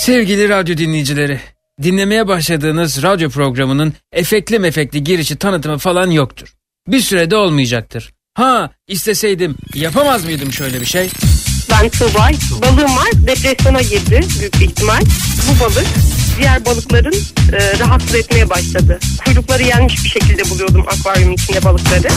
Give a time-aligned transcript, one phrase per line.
[0.00, 1.40] Sevgili radyo dinleyicileri,
[1.82, 6.54] dinlemeye başladığınız radyo programının efekli mefekli girişi tanıtımı falan yoktur.
[6.88, 8.12] Bir sürede olmayacaktır.
[8.34, 11.08] Ha isteseydim yapamaz mıydım şöyle bir şey?
[11.70, 12.34] Ben Tuğbay.
[12.62, 13.10] Balığım var.
[13.14, 15.00] Depresyona girdi büyük bir ihtimal.
[15.48, 15.86] Bu balık
[16.38, 17.14] diğer balıkların
[17.52, 18.98] e, rahatsız etmeye başladı.
[19.24, 22.08] Kuyrukları yenmiş bir şekilde buluyordum akvaryumun içinde balıkları.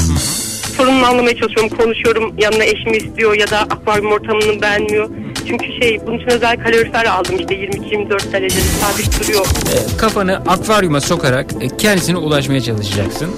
[0.78, 1.78] Sorununu anlamaya çalışıyorum.
[1.78, 2.34] Konuşuyorum.
[2.38, 5.10] Yanına eşimi istiyor ya da akvaryum ortamını beğenmiyor.
[5.48, 9.46] Çünkü şey bunun için özel kalorifer aldım işte 22-24 derecede sabit duruyor.
[9.46, 13.32] E, kafanı akvaryuma sokarak e, kendisine ulaşmaya çalışacaksın.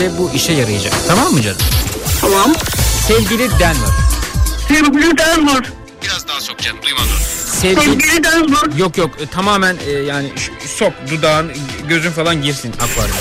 [0.00, 0.92] Ve bu işe yarayacak.
[1.08, 1.58] Tamam mı canım?
[2.20, 2.52] Tamam.
[3.08, 3.94] Sevgili Denver.
[4.68, 5.64] Sevgili Denver.
[6.02, 7.08] Biraz daha sok canım duymadım.
[7.46, 7.84] Sevgili...
[7.84, 8.78] Sevgili Denver.
[8.78, 10.28] Yok yok e, tamamen e, yani
[10.66, 11.52] sok dudağın
[11.88, 13.20] gözün falan girsin akvaryuma.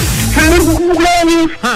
[1.62, 1.76] Ha.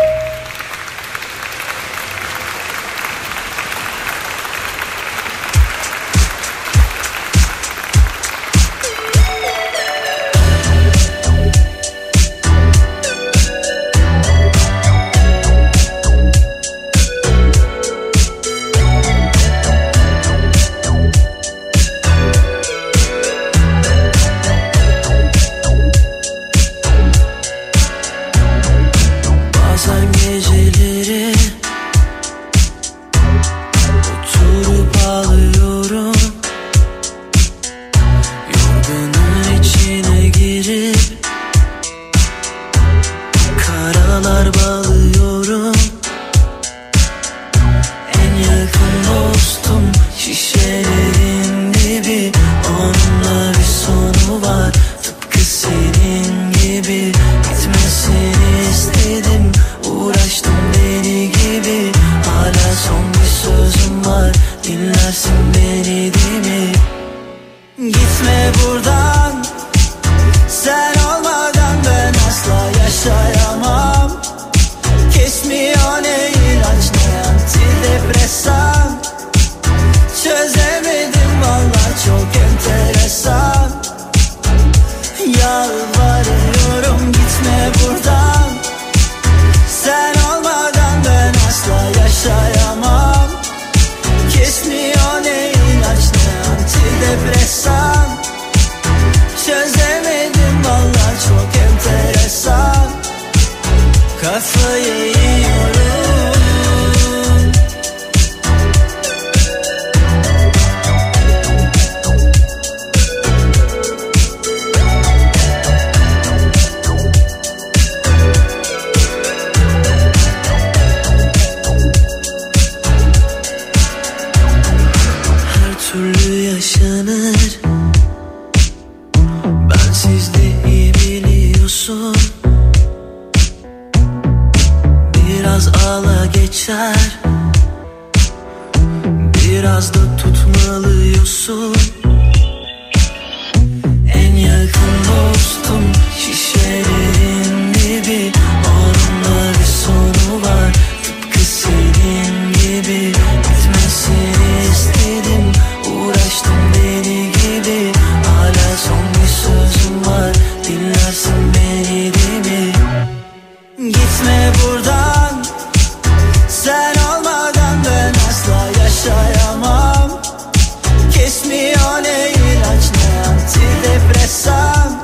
[173.91, 175.01] Antidepresan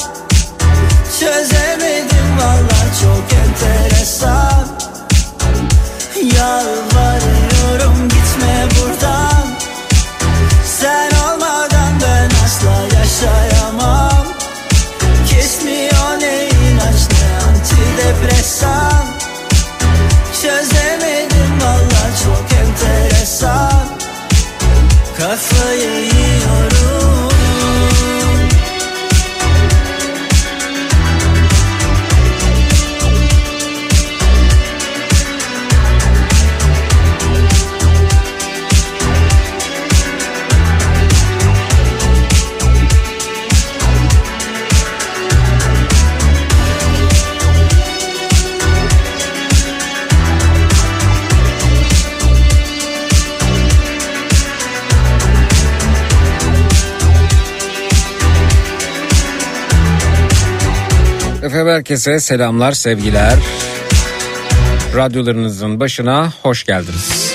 [1.20, 4.68] Çözemedim valla çok enteresan.
[6.16, 9.48] Yalvarıyorum gitme buradan.
[10.66, 14.28] Sen olmadan ben asla yaşayamam.
[15.30, 19.06] Kesmiyor ne ilaç ne antidepresan.
[20.42, 23.88] Çözemedim valla çok enteresan.
[25.18, 26.17] Kafayı
[61.66, 63.34] herkese selamlar, sevgiler.
[64.96, 67.27] Radyolarınızın başına hoş geldiniz.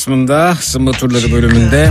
[0.00, 1.90] Kısmında ısınma turları bölümünde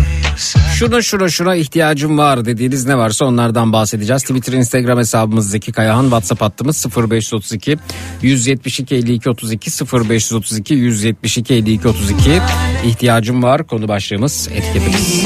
[0.74, 4.22] şuna şuna şuna ihtiyacım var dediğiniz ne varsa onlardan bahsedeceğiz.
[4.22, 7.78] Twitter, Instagram hesabımız Zeki Kayahan, WhatsApp hattımız 0532
[8.22, 12.42] 172 52 32 0532 172 52 32
[12.86, 15.24] ihtiyacım var konu başlığımız etiketimiz.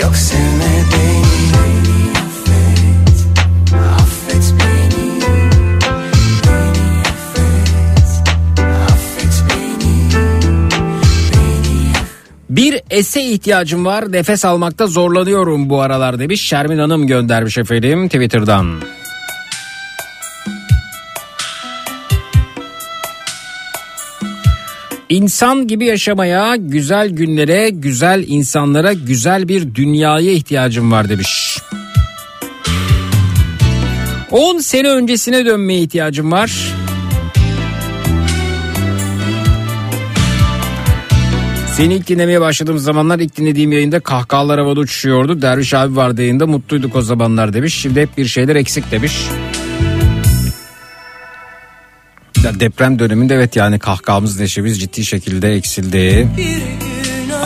[0.00, 0.67] Yok sevme
[12.58, 18.80] Bir ese ihtiyacım var nefes almakta zorlanıyorum bu aralar demiş Şermin Hanım göndermiş efendim Twitter'dan.
[25.08, 31.58] İnsan gibi yaşamaya, güzel günlere, güzel insanlara, güzel bir dünyaya ihtiyacım var demiş.
[34.30, 36.77] 10 sene öncesine dönmeye ihtiyacım var.
[41.78, 45.42] Seni ilk dinlemeye başladığım zamanlar ilk dinlediğim yayında kahkahalar havada uçuşuyordu.
[45.42, 47.74] Derviş abi vardı yayında mutluyduk o zamanlar demiş.
[47.74, 49.12] Şimdi hep bir şeyler eksik demiş.
[52.44, 56.28] Ya deprem döneminde evet yani kahkahamız neşemiz ciddi şekilde eksildi.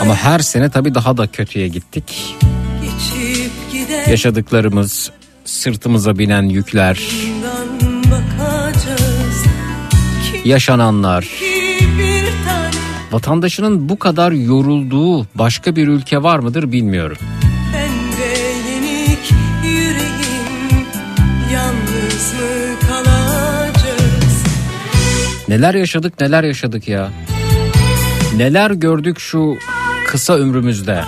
[0.01, 2.35] Ama her sene tabii daha da kötüye gittik.
[4.09, 5.11] Yaşadıklarımız,
[5.45, 6.99] sırtımıza binen yükler,
[10.45, 11.52] yaşananlar.
[13.13, 17.17] Vatandaşının bu kadar yorulduğu başka bir ülke var mıdır bilmiyorum.
[17.73, 19.33] Yenik
[25.47, 27.11] Neler yaşadık neler yaşadık ya.
[28.37, 29.57] Neler gördük şu
[30.07, 31.03] kısa ömrümüzde.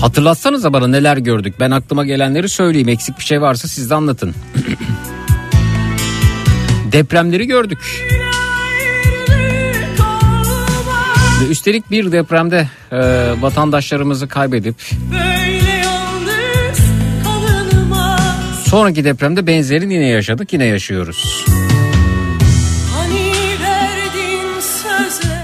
[0.00, 1.54] Hatırlatsanıza bana neler gördük.
[1.60, 2.88] Ben aklıma gelenleri söyleyeyim.
[2.88, 4.34] Eksik bir şey varsa siz de anlatın.
[6.94, 7.78] Depremleri gördük.
[11.42, 12.98] Ve üstelik bir depremde e,
[13.42, 14.76] vatandaşlarımızı kaybedip
[18.64, 21.44] sonraki depremde benzerini yine yaşadık yine yaşıyoruz.
[22.96, 23.32] Hani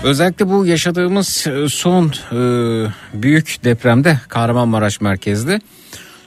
[0.04, 2.40] Özellikle bu yaşadığımız e, son e,
[3.14, 5.60] büyük depremde Kahramanmaraş merkezli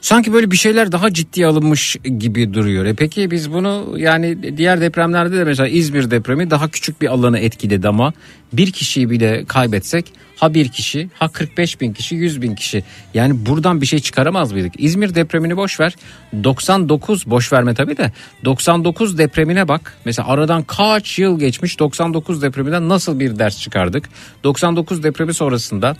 [0.03, 2.85] Sanki böyle bir şeyler daha ciddiye alınmış gibi duruyor.
[2.85, 7.39] E peki biz bunu yani diğer depremlerde de mesela İzmir depremi daha küçük bir alanı
[7.39, 8.13] etkiledi ama
[8.53, 10.13] bir kişiyi bile kaybetsek
[10.43, 12.83] ha bir kişi ha 45 bin kişi 100 bin kişi.
[13.13, 14.73] Yani buradan bir şey çıkaramaz mıydık?
[14.77, 15.95] İzmir depremini boş ver
[16.43, 18.11] 99 boş verme tabii de
[18.45, 19.97] 99 depremine bak.
[20.05, 24.09] Mesela aradan kaç yıl geçmiş 99 depreminden nasıl bir ders çıkardık?
[24.43, 25.95] 99 depremi sonrasında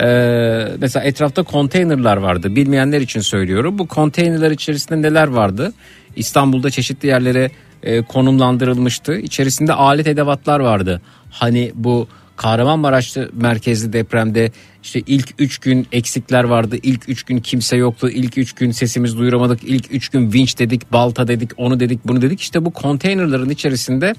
[0.00, 2.56] ee, mesela etrafta konteynerlar vardı.
[2.56, 3.78] Bilmeyenler için söylüyorum.
[3.78, 5.72] Bu konteynerler içerisinde neler vardı?
[6.16, 7.50] İstanbul'da çeşitli yerlere
[7.82, 9.18] e, konumlandırılmıştı.
[9.18, 11.00] İçerisinde alet edevatlar vardı.
[11.30, 14.50] Hani bu Kahramanmaraş'ta merkezli depremde
[14.82, 16.76] işte ilk 3 gün eksikler vardı.
[16.82, 18.10] İlk 3 gün kimse yoktu.
[18.10, 19.64] İlk 3 gün sesimiz duyuramadık.
[19.64, 22.40] İlk 3 gün vinç dedik, balta dedik, onu dedik, bunu dedik.
[22.40, 24.14] İşte bu konteynerların içerisinde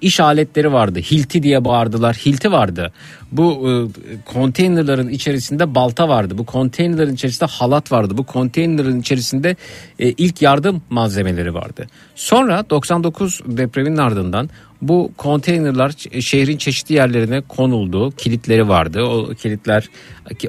[0.00, 0.98] iş aletleri vardı.
[0.98, 2.16] Hilti diye bağırdılar.
[2.16, 2.92] Hilti vardı.
[3.32, 6.38] Bu e, içerisinde balta vardı.
[6.38, 8.18] Bu konteynerların içerisinde halat vardı.
[8.18, 9.56] Bu konteynerların içerisinde
[9.98, 11.86] e, ilk yardım malzemeleri vardı.
[12.14, 14.50] Sonra 99 depreminin ardından
[14.88, 18.10] bu konteynerlar ç- şehrin çeşitli yerlerine konuldu.
[18.10, 19.02] Kilitleri vardı.
[19.02, 19.88] O kilitler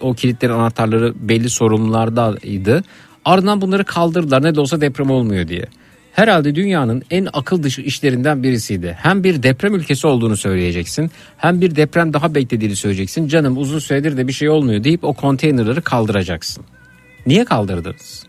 [0.01, 2.83] o kilitlerin anahtarları belli sorumlulardaydı.
[3.25, 5.65] Ardından bunları kaldırdılar ne de olsa deprem olmuyor diye.
[6.13, 8.97] Herhalde dünyanın en akıl dışı işlerinden birisiydi.
[8.99, 13.27] Hem bir deprem ülkesi olduğunu söyleyeceksin hem bir deprem daha beklediğini söyleyeceksin.
[13.27, 16.63] Canım uzun süredir de bir şey olmuyor deyip o konteynerları kaldıracaksın.
[17.25, 18.23] Niye kaldırdınız?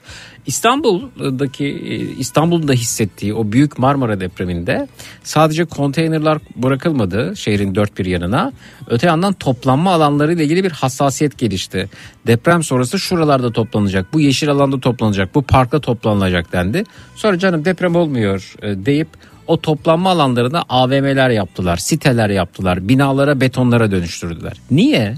[0.47, 4.89] İstanbul'daki e, İstanbul'un da hissettiği o büyük Marmara depreminde
[5.23, 8.53] sadece konteynerlar bırakılmadı şehrin dört bir yanına.
[8.87, 11.89] Öte yandan toplanma alanları ile ilgili bir hassasiyet gelişti.
[12.27, 16.85] Deprem sonrası şuralarda toplanacak, bu yeşil alanda toplanacak, bu parkta toplanılacak dendi.
[17.17, 19.09] Sonra canım deprem olmuyor e, deyip
[19.47, 24.57] o toplanma alanlarına AVM'ler yaptılar, siteler yaptılar, binalara betonlara dönüştürdüler.
[24.71, 25.15] Niye?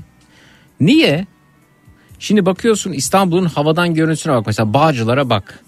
[0.81, 1.27] Niye?
[2.19, 5.61] Şimdi bakıyorsun İstanbul'un havadan görüntüsüne bak mesela Bağcılar'a bak.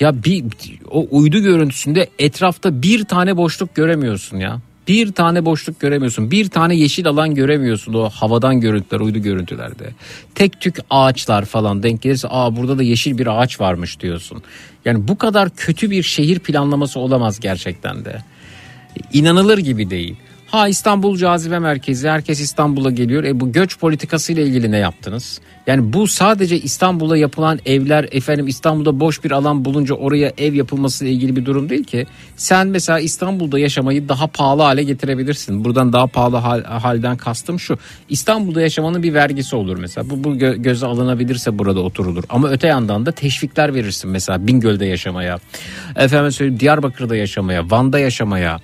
[0.00, 0.44] Ya bir
[0.90, 4.60] o uydu görüntüsünde etrafta bir tane boşluk göremiyorsun ya.
[4.88, 6.30] Bir tane boşluk göremiyorsun.
[6.30, 9.90] Bir tane yeşil alan göremiyorsun o havadan görüntüler, uydu görüntülerde.
[10.34, 14.42] Tek tük ağaçlar falan denk gelirse aa burada da yeşil bir ağaç varmış diyorsun.
[14.84, 18.22] Yani bu kadar kötü bir şehir planlaması olamaz gerçekten de.
[19.12, 20.16] İnanılır gibi değil.
[20.50, 23.24] Ha İstanbul cazibe merkezi herkes İstanbul'a geliyor.
[23.24, 25.40] E bu göç politikası ile ilgili ne yaptınız?
[25.70, 31.04] Yani bu sadece İstanbul'a yapılan evler efendim İstanbul'da boş bir alan bulunca oraya ev yapılması
[31.04, 32.06] ile ilgili bir durum değil ki.
[32.36, 35.64] Sen mesela İstanbul'da yaşamayı daha pahalı hale getirebilirsin.
[35.64, 37.78] Buradan daha pahalı hal- halden kastım şu.
[38.08, 40.10] İstanbul'da yaşamanın bir vergisi olur mesela.
[40.10, 42.24] Bu, bu gö- göze alınabilirse burada oturulur.
[42.28, 45.38] Ama öte yandan da teşvikler verirsin mesela Bingöl'de yaşamaya.
[45.96, 48.58] Efendim söyleyeyim Diyarbakır'da yaşamaya, Van'da yaşamaya.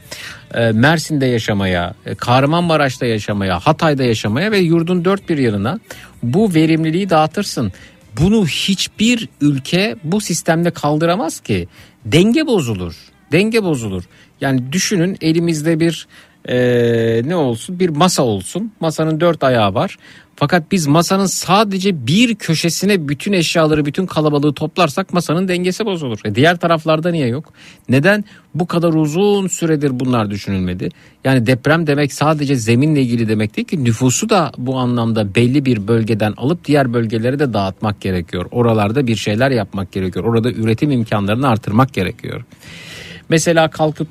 [0.54, 5.80] e, Mersin'de yaşamaya, e, Kahramanmaraş'ta yaşamaya, Hatay'da yaşamaya ve yurdun dört bir yanına
[6.22, 7.72] bu verimliliği dağıtırsın.
[8.20, 11.68] Bunu hiçbir ülke bu sistemde kaldıramaz ki.
[12.04, 12.94] Denge bozulur.
[13.32, 14.04] Denge bozulur.
[14.40, 16.06] Yani düşünün elimizde bir
[16.48, 18.72] e, ne olsun bir masa olsun.
[18.80, 19.96] Masanın dört ayağı var.
[20.36, 26.18] Fakat biz masanın sadece bir köşesine bütün eşyaları, bütün kalabalığı toplarsak masanın dengesi bozulur.
[26.24, 27.52] E diğer taraflarda niye yok?
[27.88, 28.24] Neden
[28.54, 30.88] bu kadar uzun süredir bunlar düşünülmedi?
[31.24, 35.88] Yani deprem demek sadece zeminle ilgili demek değil ki nüfusu da bu anlamda belli bir
[35.88, 38.46] bölgeden alıp diğer bölgelere de dağıtmak gerekiyor.
[38.50, 40.24] Oralarda bir şeyler yapmak gerekiyor.
[40.24, 42.44] Orada üretim imkanlarını artırmak gerekiyor.
[43.28, 44.08] Mesela kalkıp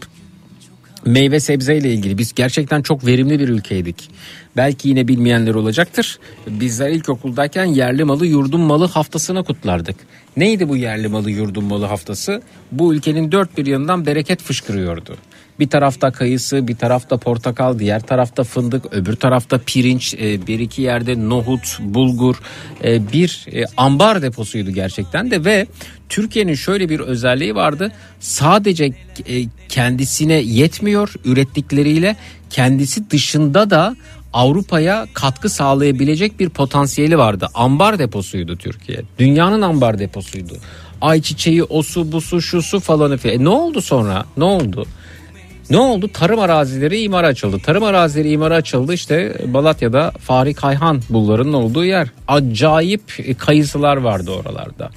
[1.06, 4.10] meyve sebzeyle ilgili biz gerçekten çok verimli bir ülkeydik.
[4.58, 6.20] Belki yine bilmeyenler olacaktır.
[6.48, 9.96] Bizler ilkokuldayken yerli malı yurdum malı haftasını kutlardık.
[10.38, 12.42] Neydi bu yerli malı yurdum malı haftası?
[12.72, 15.18] Bu ülkenin dört bir yanından bereket fışkırıyordu.
[15.60, 20.82] Bir tarafta kayısı, bir tarafta portakal, diğer tarafta fındık, öbür tarafta pirinç, e, bir iki
[20.82, 22.36] yerde nohut, bulgur,
[22.84, 25.68] e, bir e, ambar deposuydu gerçekten de ve
[26.10, 27.92] Türkiye'nin şöyle bir özelliği vardı.
[28.20, 28.94] Sadece
[29.70, 32.16] kendisine yetmiyor ürettikleriyle
[32.50, 33.96] kendisi dışında da
[34.34, 37.48] Avrupa'ya katkı sağlayabilecek bir potansiyeli vardı.
[37.54, 39.02] Ambar deposuydu Türkiye.
[39.20, 40.54] Dünyanın ambar deposuydu.
[41.02, 43.20] Ayçiçeği, osu, busu, şusu falan.
[43.24, 44.26] E, ne oldu sonra?
[44.38, 44.86] Ne oldu?
[45.70, 46.10] Ne oldu?
[46.14, 47.60] Tarım arazileri imara açıldı.
[47.60, 48.94] Tarım arazileri imara açıldı.
[48.94, 52.08] İşte Malatya'da Fahri Kayhan bulvarının olduğu yer.
[52.28, 54.90] Acayip e, kayısılar vardı oralarda.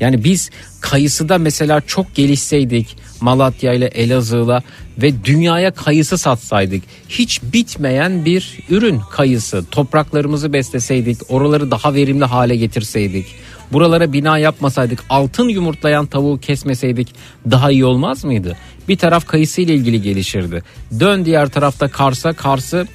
[0.00, 4.62] Yani biz kayısıda mesela çok gelişseydik Malatya ile Elazığ'la
[4.98, 6.82] ve dünyaya kayısı satsaydık.
[7.08, 9.64] Hiç bitmeyen bir ürün kayısı.
[9.70, 13.26] Topraklarımızı besleseydik, oraları daha verimli hale getirseydik.
[13.72, 17.14] Buralara bina yapmasaydık, altın yumurtlayan tavuğu kesmeseydik
[17.50, 18.56] daha iyi olmaz mıydı?
[18.88, 20.62] Bir taraf kayısı ile ilgili gelişirdi.
[21.00, 22.86] Dön diğer tarafta Kars'a, Kars'ı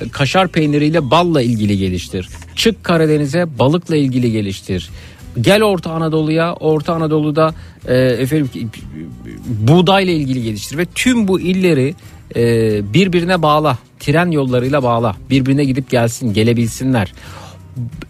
[0.00, 2.28] e, kaşar peyniriyle balla ilgili geliştir.
[2.56, 4.90] Çık Karadeniz'e balıkla ilgili geliştir.
[5.40, 6.54] Gel Orta Anadolu'ya.
[6.54, 7.54] Orta Anadolu'da
[7.86, 8.70] e, efendim
[9.46, 11.94] buğdayla ilgili geliştir ve tüm bu illeri
[12.36, 12.42] e,
[12.94, 13.78] birbirine bağla.
[14.00, 15.16] Tren yollarıyla bağla.
[15.30, 17.12] Birbirine gidip gelsin, gelebilsinler.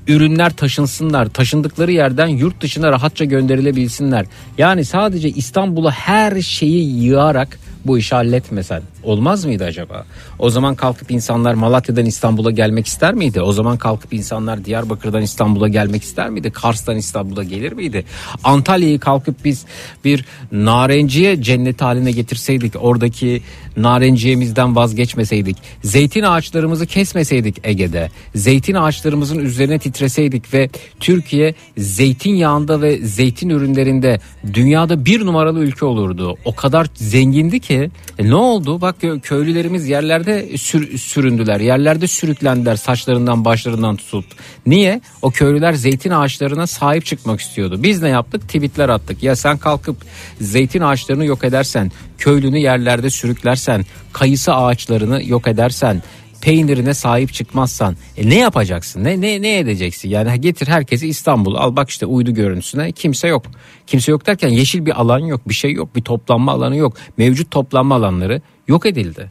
[0.07, 1.27] Ürünler taşınsınlar.
[1.27, 4.27] Taşındıkları yerden yurt dışına rahatça gönderilebilsinler.
[4.59, 10.05] Yani sadece İstanbul'a her şeyi yığarak bu işi halletmesen olmaz mıydı acaba?
[10.39, 13.43] O zaman kalkıp insanlar Malatya'dan İstanbul'a gelmek ister miydi?
[13.43, 16.51] O zaman kalkıp insanlar Diyarbakır'dan İstanbul'a gelmek ister miydi?
[16.51, 18.05] Kars'tan İstanbul'a gelir miydi?
[18.45, 19.65] Antalya'yı kalkıp biz
[20.05, 23.43] bir narenciye cenneti haline getirseydik, oradaki
[23.77, 30.69] narenciyemizden vazgeçmeseydik, zeytin ağaçlarımızı kesmeseydik Ege'de, zeytin ağaçlarımızın üzerine titreseydik ve
[31.01, 34.21] Türkiye zeytinyağında ve zeytin ürünlerinde
[34.55, 36.37] dünyada bir numaralı ülke olurdu.
[36.45, 38.81] O kadar zengindi ki e, ne oldu?
[38.81, 41.61] Bak köylülerimiz yerlerde sür- süründüler.
[41.61, 44.25] Yerlerde sürüklendiler saçlarından başlarından tutup.
[44.67, 45.01] Niye?
[45.23, 47.83] O köylüler zeytin ağaçlarına sahip çıkmak istiyordu.
[47.83, 48.43] Biz ne yaptık?
[48.43, 49.23] Tweetler attık.
[49.23, 49.97] Ya sen kalkıp
[50.41, 56.03] zeytin ağaçlarını yok edersen, köylünü yerlerde sürüklersen, kayısı ağaçlarını yok edersen,
[56.41, 59.05] peynirine sahip çıkmazsan e ne yapacaksın?
[59.05, 60.09] Ne ne ne edeceksin?
[60.09, 63.47] Yani getir herkesi İstanbul al bak işte uydu görüntüsüne kimse yok.
[63.87, 66.97] Kimse yok derken yeşil bir alan yok, bir şey yok, bir toplanma alanı yok.
[67.17, 69.29] Mevcut toplanma alanları yok edildi.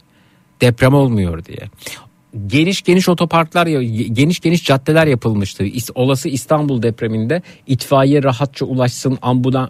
[0.60, 1.70] Deprem olmuyor diye.
[2.46, 5.64] Geniş geniş otoparklar geniş geniş caddeler yapılmıştı.
[5.94, 9.18] Olası İstanbul depreminde itfaiye rahatça ulaşsın,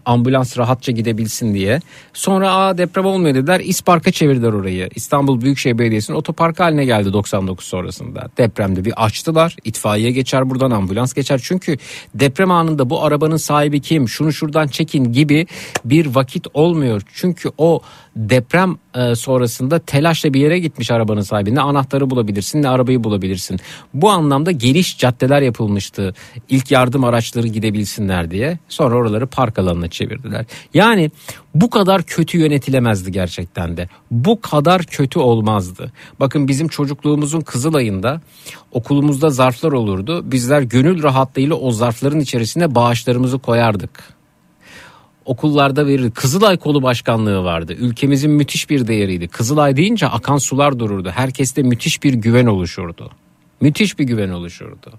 [0.04, 1.80] ambulans, rahatça gidebilsin diye.
[2.12, 3.60] Sonra aa deprem olmuyor dediler.
[3.60, 4.88] İspark'a çevirdiler orayı.
[4.94, 8.28] İstanbul Büyükşehir Belediyesi'nin otoparkı haline geldi 99 sonrasında.
[8.38, 9.56] Depremde bir açtılar.
[9.64, 11.40] İtfaiye geçer buradan ambulans geçer.
[11.42, 11.76] Çünkü
[12.14, 14.08] deprem anında bu arabanın sahibi kim?
[14.08, 15.46] Şunu şuradan çekin gibi
[15.84, 17.02] bir vakit olmuyor.
[17.14, 17.80] Çünkü o
[18.16, 21.54] deprem e, sonrasında telaşla bir yere gitmiş arabanın sahibi.
[21.54, 23.58] Ne anahtarı bulabilirsin ne arabayı bulabilirsin.
[23.94, 26.14] Bu anlamda geniş caddeler yapılmıştı.
[26.48, 28.58] İlk yardım araçları gidebilsinler diye.
[28.68, 30.46] Sonra oraları park alanına çevirdiler.
[30.74, 31.11] Yani
[31.54, 33.88] bu kadar kötü yönetilemezdi gerçekten de.
[34.11, 35.92] Bu kadar kötü olmazdı.
[36.20, 38.20] Bakın bizim çocukluğumuzun Kızılay'ında
[38.72, 40.32] okulumuzda zarflar olurdu.
[40.32, 44.17] Bizler gönül rahatlığıyla o zarfların içerisine bağışlarımızı koyardık
[45.28, 46.10] okullarda verirdi.
[46.10, 47.72] Kızılay kolu başkanlığı vardı.
[47.72, 49.28] Ülkemizin müthiş bir değeriydi.
[49.28, 51.10] Kızılay deyince akan sular dururdu.
[51.14, 53.10] Herkeste müthiş bir güven oluşurdu.
[53.60, 54.92] Müthiş bir güven oluşurdu.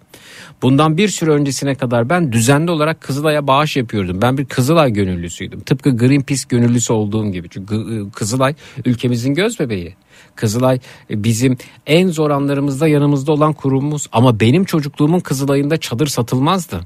[0.62, 4.22] Bundan bir süre öncesine kadar ben düzenli olarak Kızılay'a bağış yapıyordum.
[4.22, 5.60] Ben bir Kızılay gönüllüsüydüm.
[5.60, 7.50] Tıpkı Greenpeace gönüllüsü olduğum gibi.
[7.50, 9.96] Çünkü Gı- Kızılay ülkemizin göz bebeği.
[10.36, 14.08] Kızılay e, bizim en zor anlarımızda yanımızda olan kurumumuz.
[14.12, 16.80] Ama benim çocukluğumun Kızılay'ında çadır satılmazdı.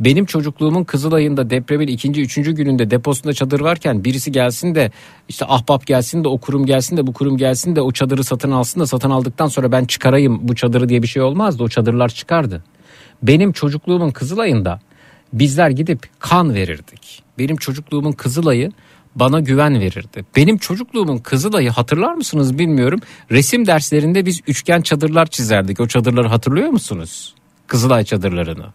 [0.00, 4.90] Benim çocukluğumun Kızılay'ında depremin ikinci, üçüncü gününde deposunda çadır varken birisi gelsin de
[5.28, 8.50] işte ahbap gelsin de o kurum gelsin de bu kurum gelsin de o çadırı satın
[8.50, 11.62] alsın da satın aldıktan sonra ben çıkarayım bu çadırı diye bir şey olmazdı.
[11.62, 12.64] O çadırlar çıkardı.
[13.22, 14.80] Benim çocukluğumun Kızılay'ında
[15.32, 17.22] bizler gidip kan verirdik.
[17.38, 18.72] Benim çocukluğumun Kızılay'ı
[19.14, 20.24] bana güven verirdi.
[20.36, 23.00] Benim çocukluğumun Kızılay'ı hatırlar mısınız bilmiyorum.
[23.30, 25.80] Resim derslerinde biz üçgen çadırlar çizerdik.
[25.80, 27.34] O çadırları hatırlıyor musunuz?
[27.66, 28.66] Kızılay çadırlarını.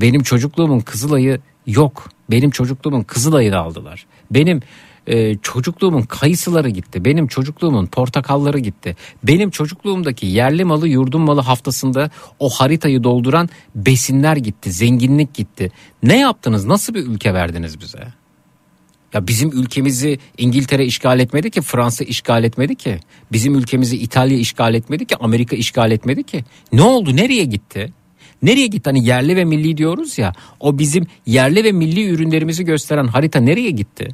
[0.00, 2.08] Benim çocukluğumun Kızılay'ı yok.
[2.30, 4.06] Benim çocukluğumun Kızılay'ını aldılar.
[4.30, 4.60] Benim
[5.06, 7.04] e, çocukluğumun kayısıları gitti.
[7.04, 8.96] Benim çocukluğumun portakalları gitti.
[9.22, 14.72] Benim çocukluğumdaki yerli malı yurdum malı haftasında o haritayı dolduran besinler gitti.
[14.72, 15.72] Zenginlik gitti.
[16.02, 16.64] Ne yaptınız?
[16.64, 18.04] Nasıl bir ülke verdiniz bize?
[19.14, 23.00] Ya bizim ülkemizi İngiltere işgal etmedi ki, Fransa işgal etmedi ki.
[23.32, 26.44] Bizim ülkemizi İtalya işgal etmedi ki, Amerika işgal etmedi ki.
[26.72, 27.16] Ne oldu?
[27.16, 27.92] Nereye gitti?
[28.42, 28.90] Nereye gitti?
[28.90, 30.32] Hani yerli ve milli diyoruz ya.
[30.60, 34.08] O bizim yerli ve milli ürünlerimizi gösteren harita nereye gitti?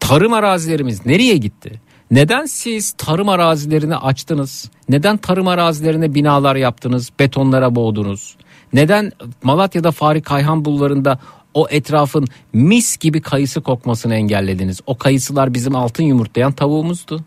[0.00, 1.80] Tarım arazilerimiz nereye gitti?
[2.10, 4.70] Neden siz tarım arazilerini açtınız?
[4.88, 7.10] Neden tarım arazilerine binalar yaptınız?
[7.18, 8.36] Betonlara boğdunuz?
[8.72, 11.18] Neden Malatya'da Fahri Kayhan bulvarında
[11.54, 14.80] o etrafın mis gibi kayısı kokmasını engellediniz?
[14.86, 17.24] O kayısılar bizim altın yumurtlayan tavuğumuzdu.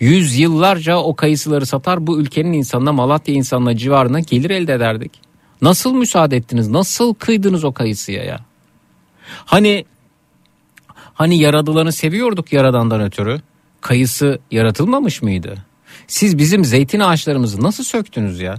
[0.00, 5.25] Yüz yıllarca o kayısıları satar bu ülkenin insanına Malatya insanına civarına gelir elde ederdik.
[5.62, 6.68] Nasıl müsaade ettiniz?
[6.68, 8.40] Nasıl kıydınız o kayısıya ya?
[9.26, 9.84] Hani
[11.14, 13.40] hani yaradılanı seviyorduk yaradandan ötürü.
[13.80, 15.56] Kayısı yaratılmamış mıydı?
[16.06, 18.56] Siz bizim zeytin ağaçlarımızı nasıl söktünüz ya?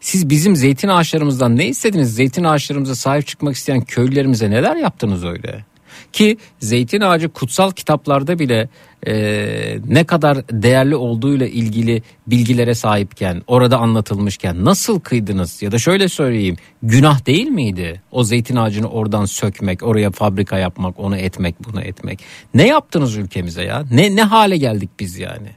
[0.00, 2.14] Siz bizim zeytin ağaçlarımızdan ne istediniz?
[2.14, 5.64] Zeytin ağaçlarımıza sahip çıkmak isteyen köylülerimize neler yaptınız öyle?
[6.12, 8.68] Ki zeytin ağacı kutsal kitaplarda bile
[9.06, 15.62] e, ne kadar değerli olduğuyla ilgili bilgilere sahipken, orada anlatılmışken nasıl kıydınız?
[15.62, 18.02] Ya da şöyle söyleyeyim, günah değil miydi?
[18.10, 22.20] O zeytin ağacını oradan sökmek, oraya fabrika yapmak, onu etmek, bunu etmek.
[22.54, 23.84] Ne yaptınız ülkemize ya?
[23.90, 25.48] Ne ne hale geldik biz yani?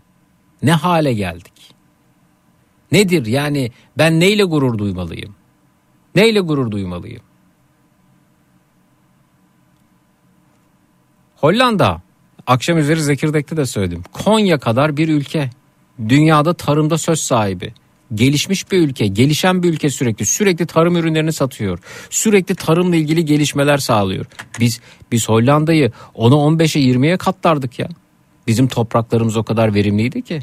[0.64, 1.54] Ne hale geldik?
[2.92, 5.36] Nedir yani ben neyle gurur duymalıyım?
[6.16, 7.22] Neyle gurur duymalıyım?
[11.42, 12.02] Hollanda
[12.48, 14.04] akşam üzeri Zekirdek'te de söyledim.
[14.12, 15.50] Konya kadar bir ülke.
[16.10, 17.74] Dünyada tarımda söz sahibi.
[18.14, 20.26] Gelişmiş bir ülke, gelişen bir ülke sürekli.
[20.26, 21.80] Sürekli tarım ürünlerini satıyor.
[22.10, 24.26] Sürekli tarımla ilgili gelişmeler sağlıyor.
[24.60, 27.88] Biz biz Hollanda'yı 10'a 15'e 20'ye katlardık ya.
[28.48, 30.40] Bizim topraklarımız o kadar verimliydi ki.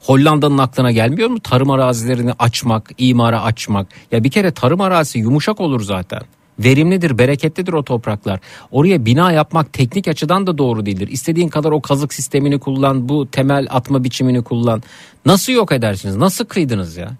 [0.00, 3.86] Hollanda'nın aklına gelmiyor mu tarım arazilerini açmak, imara açmak?
[4.12, 6.22] Ya bir kere tarım arazisi yumuşak olur zaten.
[6.58, 8.40] Verimlidir, bereketlidir o topraklar.
[8.70, 11.08] Oraya bina yapmak teknik açıdan da doğru değildir.
[11.08, 14.82] İstediğin kadar o kazık sistemini kullan, bu temel atma biçimini kullan.
[15.26, 16.16] Nasıl yok edersiniz?
[16.16, 17.10] Nasıl kıydınız ya?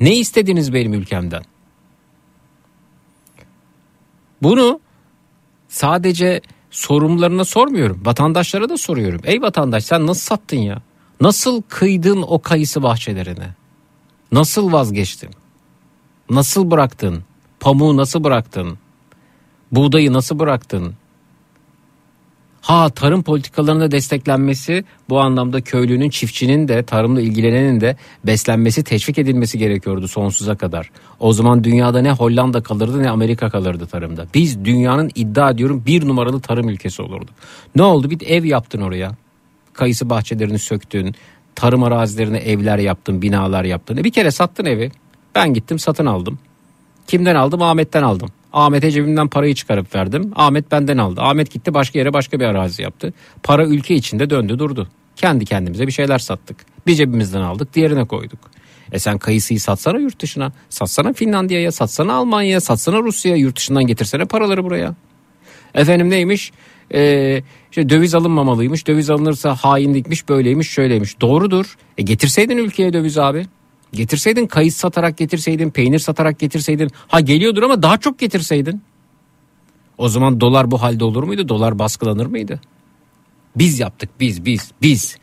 [0.00, 1.42] Ne istediniz benim ülkemden?
[4.42, 4.80] Bunu
[5.68, 8.00] sadece sorumlularına sormuyorum.
[8.04, 9.20] Vatandaşlara da soruyorum.
[9.24, 10.82] Ey vatandaş sen nasıl sattın ya?
[11.20, 13.54] Nasıl kıydın o kayısı bahçelerine?
[14.32, 15.30] Nasıl vazgeçtin?
[16.30, 17.24] Nasıl bıraktın?
[17.60, 18.78] Pamuğu nasıl bıraktın?
[19.72, 20.94] Buğdayı nasıl bıraktın?
[22.60, 27.96] Ha tarım politikalarında desteklenmesi bu anlamda köylünün, çiftçinin de tarımla ilgilenenin de
[28.26, 30.90] beslenmesi, teşvik edilmesi gerekiyordu sonsuza kadar.
[31.20, 34.26] O zaman dünyada ne Hollanda kalırdı ne Amerika kalırdı tarımda.
[34.34, 37.34] Biz dünyanın iddia ediyorum bir numaralı tarım ülkesi olurduk.
[37.76, 38.10] Ne oldu?
[38.10, 39.12] Bir ev yaptın oraya.
[39.72, 41.14] Kayısı bahçelerini söktün.
[41.54, 43.96] Tarım arazilerine evler yaptın, binalar yaptın.
[43.96, 44.92] E bir kere sattın evi.
[45.34, 46.38] Ben gittim satın aldım.
[47.10, 47.62] Kimden aldım?
[47.62, 48.28] Ahmet'ten aldım.
[48.52, 50.32] Ahmet'e cebimden parayı çıkarıp verdim.
[50.36, 51.20] Ahmet benden aldı.
[51.20, 53.12] Ahmet gitti başka yere başka bir arazi yaptı.
[53.42, 54.88] Para ülke içinde döndü durdu.
[55.16, 56.56] Kendi kendimize bir şeyler sattık.
[56.86, 58.38] Bir cebimizden aldık diğerine koyduk.
[58.92, 60.52] E sen kayısıyı satsana yurt dışına.
[60.68, 63.36] Satsana Finlandiya'ya, satsana Almanya'ya, satsana Rusya'ya.
[63.36, 64.94] Yurt dışından getirsene paraları buraya.
[65.74, 66.52] Efendim neymiş?
[66.94, 68.86] Ee, işte döviz alınmamalıymış.
[68.86, 71.20] Döviz alınırsa hainlikmiş, böyleymiş, şöyleymiş.
[71.20, 71.76] Doğrudur.
[71.98, 73.46] E getirseydin ülkeye döviz abi.
[73.92, 76.90] Getirseydin kayısı satarak getirseydin, peynir satarak getirseydin.
[77.08, 78.82] Ha geliyordur ama daha çok getirseydin.
[79.98, 81.48] O zaman dolar bu halde olur muydu?
[81.48, 82.60] Dolar baskılanır mıydı?
[83.56, 85.16] Biz yaptık, biz, biz, biz.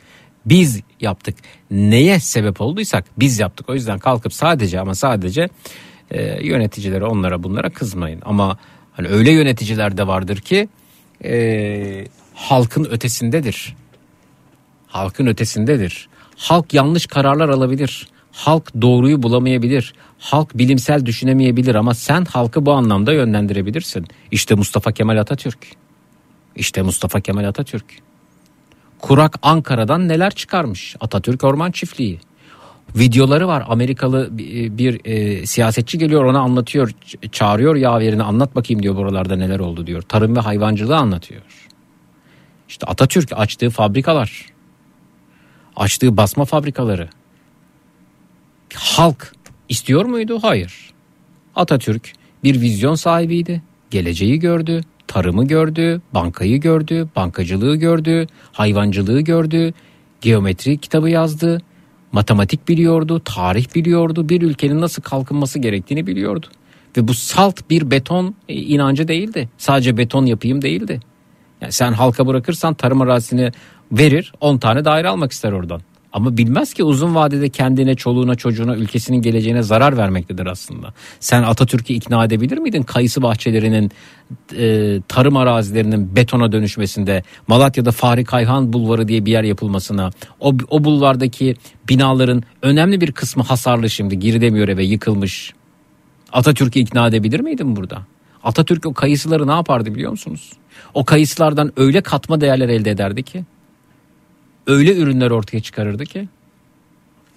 [0.46, 1.36] Biz yaptık.
[1.70, 3.68] Neye sebep olduysak biz yaptık.
[3.68, 5.48] O yüzden kalkıp sadece ama sadece
[6.10, 8.22] e, yöneticilere onlara bunlara kızmayın.
[8.24, 8.58] Ama
[8.92, 10.68] hani öyle yöneticiler de vardır ki
[11.24, 12.04] e,
[12.34, 13.76] halkın ötesindedir.
[14.86, 16.08] Halkın ötesindedir.
[16.36, 18.08] Halk yanlış kararlar alabilir.
[18.32, 19.94] Halk doğruyu bulamayabilir.
[20.18, 24.06] Halk bilimsel düşünemeyebilir ama sen halkı bu anlamda yönlendirebilirsin.
[24.30, 25.58] İşte Mustafa Kemal Atatürk.
[26.56, 27.84] İşte Mustafa Kemal Atatürk.
[28.98, 30.96] Kurak Ankara'dan neler çıkarmış?
[31.00, 32.20] Atatürk Orman Çiftliği.
[32.96, 33.64] Videoları var.
[33.68, 36.90] Amerikalı bir, bir, e, siyasetçi geliyor ona anlatıyor.
[37.32, 40.02] Çağırıyor yaverini anlat bakayım diyor buralarda neler oldu diyor.
[40.02, 41.42] Tarım ve hayvancılığı anlatıyor.
[42.68, 44.46] İşte Atatürk açtığı fabrikalar.
[45.76, 47.08] Açtığı basma fabrikaları.
[48.74, 49.32] Halk
[49.68, 50.38] istiyor muydu?
[50.42, 50.90] Hayır.
[51.56, 52.12] Atatürk
[52.44, 53.62] bir vizyon sahibiydi.
[53.90, 59.74] Geleceği gördü, tarımı gördü, bankayı gördü, bankacılığı gördü, hayvancılığı gördü,
[60.20, 61.62] geometri kitabı yazdı,
[62.12, 66.46] matematik biliyordu, tarih biliyordu, bir ülkenin nasıl kalkınması gerektiğini biliyordu.
[66.96, 69.48] Ve bu salt bir beton e, inancı değildi.
[69.58, 71.00] Sadece beton yapayım değildi.
[71.60, 73.52] Yani sen halka bırakırsan tarım arazisini
[73.92, 75.80] verir 10 tane daire almak ister oradan.
[76.12, 80.94] Ama bilmez ki uzun vadede kendine, çoluğuna, çocuğuna, ülkesinin geleceğine zarar vermektedir aslında.
[81.20, 83.90] Sen Atatürk'ü ikna edebilir miydin kayısı bahçelerinin,
[84.56, 90.84] e, tarım arazilerinin betona dönüşmesinde, Malatya'da Fahri Kayhan Bulvarı diye bir yer yapılmasına, o, o
[90.84, 91.56] bulvardaki
[91.88, 95.52] binaların önemli bir kısmı hasarlı şimdi, geri demiyor eve yıkılmış.
[96.32, 98.02] Atatürk'ü ikna edebilir miydin burada?
[98.44, 100.52] Atatürk o kayısıları ne yapardı biliyor musunuz?
[100.94, 103.44] O kayısılardan öyle katma değerler elde ederdi ki
[104.68, 106.28] öyle ürünler ortaya çıkarırdı ki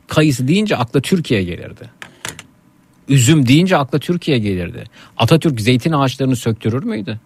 [0.07, 1.89] kayısı deyince akla Türkiye gelirdi.
[3.09, 4.83] Üzüm deyince akla Türkiye gelirdi.
[5.17, 7.19] Atatürk zeytin ağaçlarını söktürür müydü?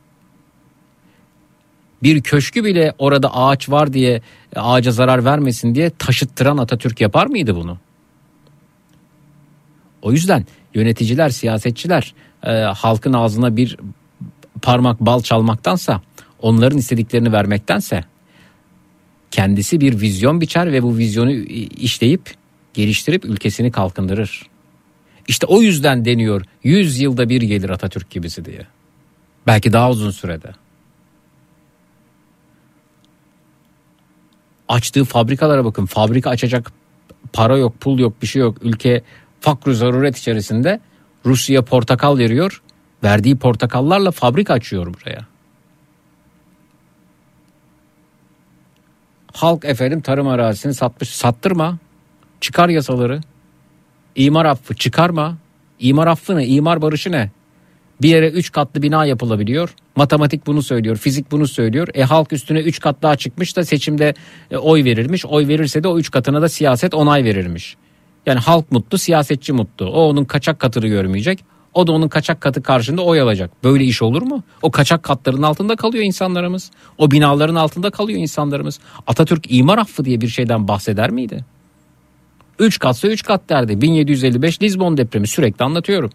[2.04, 4.22] Bir köşkü bile orada ağaç var diye
[4.56, 7.78] ağaca zarar vermesin diye taşıttıran Atatürk yapar mıydı bunu?
[10.02, 12.14] O yüzden yöneticiler, siyasetçiler
[12.44, 13.78] e, halkın ağzına bir
[14.62, 16.02] parmak bal çalmaktansa,
[16.42, 18.04] onların istediklerini vermektense
[19.36, 21.32] kendisi bir vizyon biçer ve bu vizyonu
[21.80, 22.34] işleyip
[22.74, 24.44] geliştirip ülkesini kalkındırır.
[25.28, 28.68] İşte o yüzden deniyor 100 yılda bir gelir Atatürk gibisi diye.
[29.48, 30.52] Belki daha uzun sürede.
[34.68, 35.86] Açtığı fabrikalara bakın.
[35.86, 36.72] Fabrika açacak
[37.34, 38.58] para yok, pul yok, bir şey yok.
[38.62, 39.04] Ülke
[39.42, 40.80] fakr zaruret içerisinde
[41.26, 42.62] Rusya portakal veriyor.
[43.04, 45.35] Verdiği portakallarla fabrika açıyor buraya.
[49.36, 51.10] Halk efendim tarım arazisini satmış.
[51.10, 51.78] Sattırma.
[52.42, 53.22] Çıkar yasaları.
[54.16, 55.38] İmar affı çıkarma.
[55.80, 56.46] İmar affı ne?
[56.46, 57.32] İmar barışı ne?
[58.02, 59.76] Bir yere 3 katlı bina yapılabiliyor.
[59.96, 61.88] Matematik bunu söylüyor, fizik bunu söylüyor.
[61.94, 64.14] E halk üstüne 3 kat daha çıkmış da seçimde
[64.52, 65.26] e, oy verilmiş.
[65.26, 67.76] Oy verirse de o 3 katına da siyaset onay verilmiş.
[68.26, 69.86] Yani halk mutlu, siyasetçi mutlu.
[69.86, 71.40] O onun kaçak katını görmeyecek.
[71.76, 73.64] O da onun kaçak katı karşında oy alacak.
[73.64, 74.44] Böyle iş olur mu?
[74.62, 76.72] O kaçak katların altında kalıyor insanlarımız.
[76.98, 78.80] O binaların altında kalıyor insanlarımız.
[79.08, 81.46] Atatürk imar affı diye bir şeyden bahseder miydi?
[82.60, 83.82] 3 katsa 3 kat derdi.
[83.82, 86.10] 1755 Lizbon depremi sürekli anlatıyorum.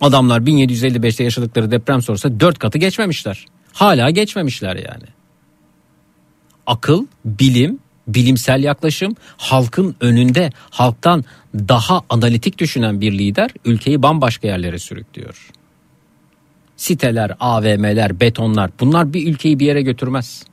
[0.00, 3.46] Adamlar 1755'te yaşadıkları deprem sonrası 4 katı geçmemişler.
[3.72, 5.04] Hala geçmemişler yani.
[6.66, 14.78] Akıl, bilim, bilimsel yaklaşım halkın önünde halktan daha analitik düşünen bir lider ülkeyi bambaşka yerlere
[14.78, 15.50] sürüklüyor.
[16.76, 20.44] Siteler, AVM'ler, betonlar bunlar bir ülkeyi bir yere götürmez.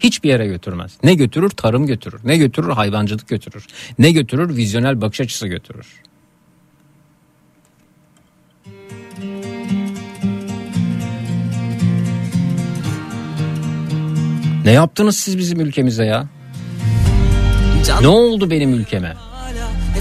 [0.00, 0.92] Hiçbir yere götürmez.
[1.02, 1.50] Ne götürür?
[1.50, 2.20] Tarım götürür.
[2.24, 2.70] Ne götürür?
[2.70, 3.66] Hayvancılık götürür.
[3.98, 4.56] Ne götürür?
[4.56, 5.86] Vizyonel bakış açısı götürür.
[14.64, 16.28] Ne yaptınız siz bizim ülkemize ya?
[18.00, 19.16] Ne oldu benim ülkeme?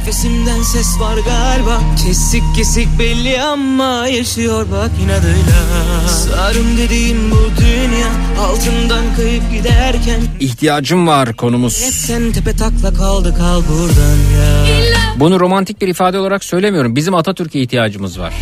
[0.01, 8.07] Nefesimden ses var galiba Kesik kesik belli ama yaşıyor bak inadıyla Sarım dediğim bu dünya
[8.39, 11.73] Altından kayıp giderken İhtiyacım var konumuz.
[11.73, 14.75] Sen tepe takla kaldı kal buradan ya
[15.19, 16.95] Bunu romantik bir ifade olarak söylemiyorum.
[16.95, 18.33] Bizim Atatürk'e ihtiyacımız var.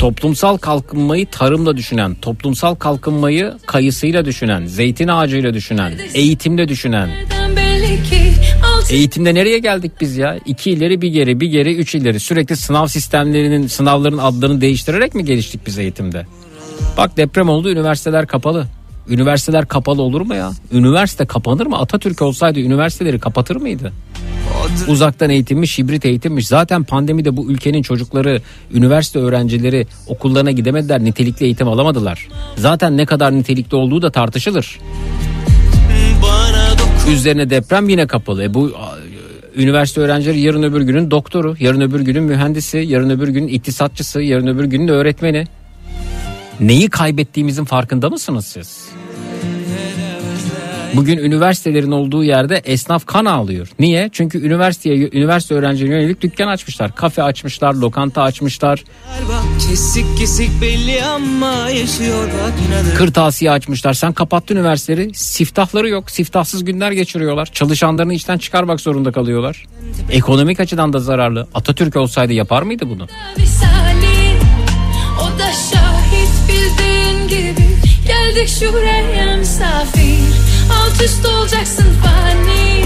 [0.00, 7.10] Toplumsal kalkınmayı tarımla düşünen, toplumsal kalkınmayı kayısıyla düşünen, zeytin ağacıyla düşünen, eğitimde düşünen.
[8.90, 10.38] Eğitimde nereye geldik biz ya?
[10.46, 12.20] İki ileri bir geri bir geri üç ileri.
[12.20, 16.26] Sürekli sınav sistemlerinin sınavların adlarını değiştirerek mi geliştik biz eğitimde?
[16.96, 18.66] Bak deprem oldu üniversiteler kapalı.
[19.08, 20.50] Üniversiteler kapalı olur mu ya?
[20.72, 21.78] Üniversite kapanır mı?
[21.78, 23.92] Atatürk olsaydı üniversiteleri kapatır mıydı?
[24.88, 26.46] Uzaktan eğitimmiş, hibrit eğitimmiş.
[26.46, 28.42] Zaten pandemide bu ülkenin çocukları,
[28.72, 32.28] üniversite öğrencileri okullarına gidemediler, nitelikli eğitim alamadılar.
[32.56, 34.78] Zaten ne kadar nitelikli olduğu da tartışılır.
[36.22, 36.63] Bana
[37.10, 38.44] Üzerine deprem yine kapalı.
[38.44, 38.72] E bu
[39.56, 44.46] üniversite öğrencileri yarın öbür günün doktoru, yarın öbür günün mühendisi, yarın öbür günün iktisatçısı, yarın
[44.46, 45.46] öbür günün öğretmeni.
[46.60, 48.88] Neyi kaybettiğimizin farkında mısınız siz?
[50.94, 53.68] Bugün üniversitelerin olduğu yerde esnaf kan ağlıyor.
[53.78, 54.10] Niye?
[54.12, 56.94] Çünkü üniversiteye üniversite öğrencilerine yönelik dükkan açmışlar.
[56.94, 58.84] Kafe açmışlar, lokanta açmışlar,
[59.58, 63.94] Kesik kesik belli ama yaşıyor bak inadıyla kırtasiye açmışlar.
[63.94, 65.14] Sen kapattın üniversiteleri.
[65.14, 66.10] Siftahları yok.
[66.10, 67.46] Siftahsız günler geçiriyorlar.
[67.46, 69.66] Çalışanlarını işten çıkarmak zorunda kalıyorlar.
[70.10, 71.48] Ekonomik açıdan da zararlı.
[71.54, 73.06] Atatürk olsaydı yapar mıydı bunu?
[75.20, 77.66] O da şahit bildiğin gibi
[78.06, 80.18] Geldik şuraya misafir
[80.72, 82.84] Alt üst olacaksın fani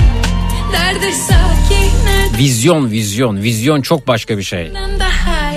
[0.73, 1.99] Nerede sakin
[2.39, 3.43] Vizyon, vizyon.
[3.43, 4.73] Vizyon çok başka bir şey.
[4.99, 5.48] Daha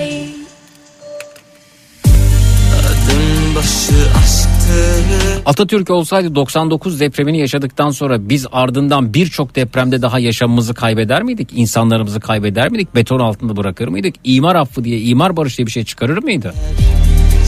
[5.46, 11.48] Atatürk olsaydı 99 depremini yaşadıktan sonra biz ardından birçok depremde daha yaşamımızı kaybeder miydik?
[11.54, 12.94] İnsanlarımızı kaybeder miydik?
[12.94, 14.14] Beton altında bırakır mıydık?
[14.24, 16.54] İmar affı diye, imar barışı diye bir şey çıkarır mıydı?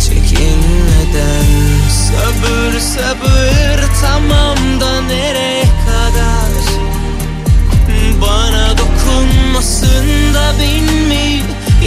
[0.04, 1.44] Çekinmeden
[1.88, 6.54] sabır sabır tamam da nereye kadar
[8.22, 11.42] Bana dokunmasın da bin mi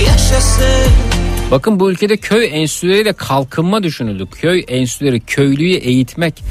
[0.06, 1.17] yaşasın
[1.52, 4.28] Bakın bu ülkede köy enstitüleriyle kalkınma düşünüldü.
[4.32, 6.44] Köy enstitüleri, köylüyü eğitmek.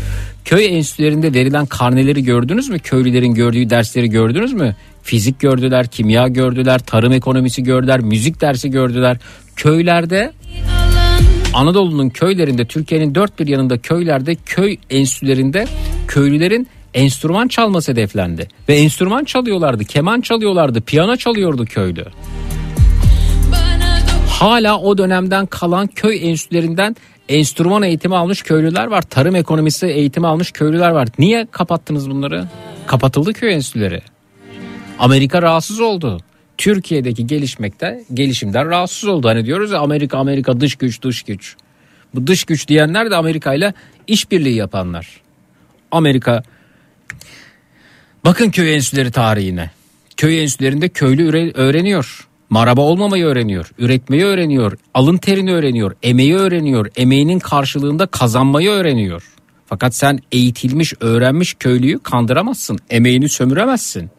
[0.45, 2.79] Köy enstitülerinde verilen karneleri gördünüz mü?
[2.79, 4.77] Köylülerin gördüğü dersleri gördünüz mü?
[5.03, 9.19] Fizik gördüler, kimya gördüler, tarım ekonomisi gördüler, müzik dersi gördüler.
[9.57, 10.33] Köylerde
[11.55, 15.67] Anadolu'nun köylerinde Türkiye'nin dört bir yanında köylerde köy enstitülerinde
[16.09, 18.49] köylülerin enstrüman çalması hedeflendi.
[18.69, 22.05] Ve enstrüman çalıyorlardı, keman çalıyorlardı, piyano çalıyordu köylü.
[24.37, 26.97] Hala o dönemden kalan köy enstitülerinden
[27.29, 29.03] enstrüman eğitimi almış köylüler var.
[29.03, 31.09] Tarım ekonomisi eğitimi almış köylüler var.
[31.19, 32.49] Niye kapattınız bunları?
[32.87, 34.03] Kapatıldı köy enstitüleri.
[34.99, 36.21] Amerika rahatsız oldu.
[36.59, 39.29] Türkiye'deki gelişmekte gelişimden rahatsız oldu.
[39.29, 41.57] Hani diyoruz ya Amerika Amerika dış güç dış güç.
[42.15, 43.75] Bu dış güç diyenler de Amerika ile
[44.07, 45.21] işbirliği yapanlar.
[45.91, 46.43] Amerika
[48.25, 49.71] Bakın köy enstitüleri tarihine.
[50.17, 52.26] Köy enstitülerinde köylü öğreniyor.
[52.51, 53.71] Maraba olmamayı öğreniyor.
[53.79, 54.79] Üretmeyi öğreniyor.
[54.95, 55.97] Alın terini öğreniyor.
[56.03, 56.91] Emeği öğreniyor.
[56.97, 59.23] Emeğinin karşılığında kazanmayı öğreniyor.
[59.67, 62.79] Fakat sen eğitilmiş, öğrenmiş köylüyü kandıramazsın.
[62.91, 64.11] Emeğini sömüremezsin.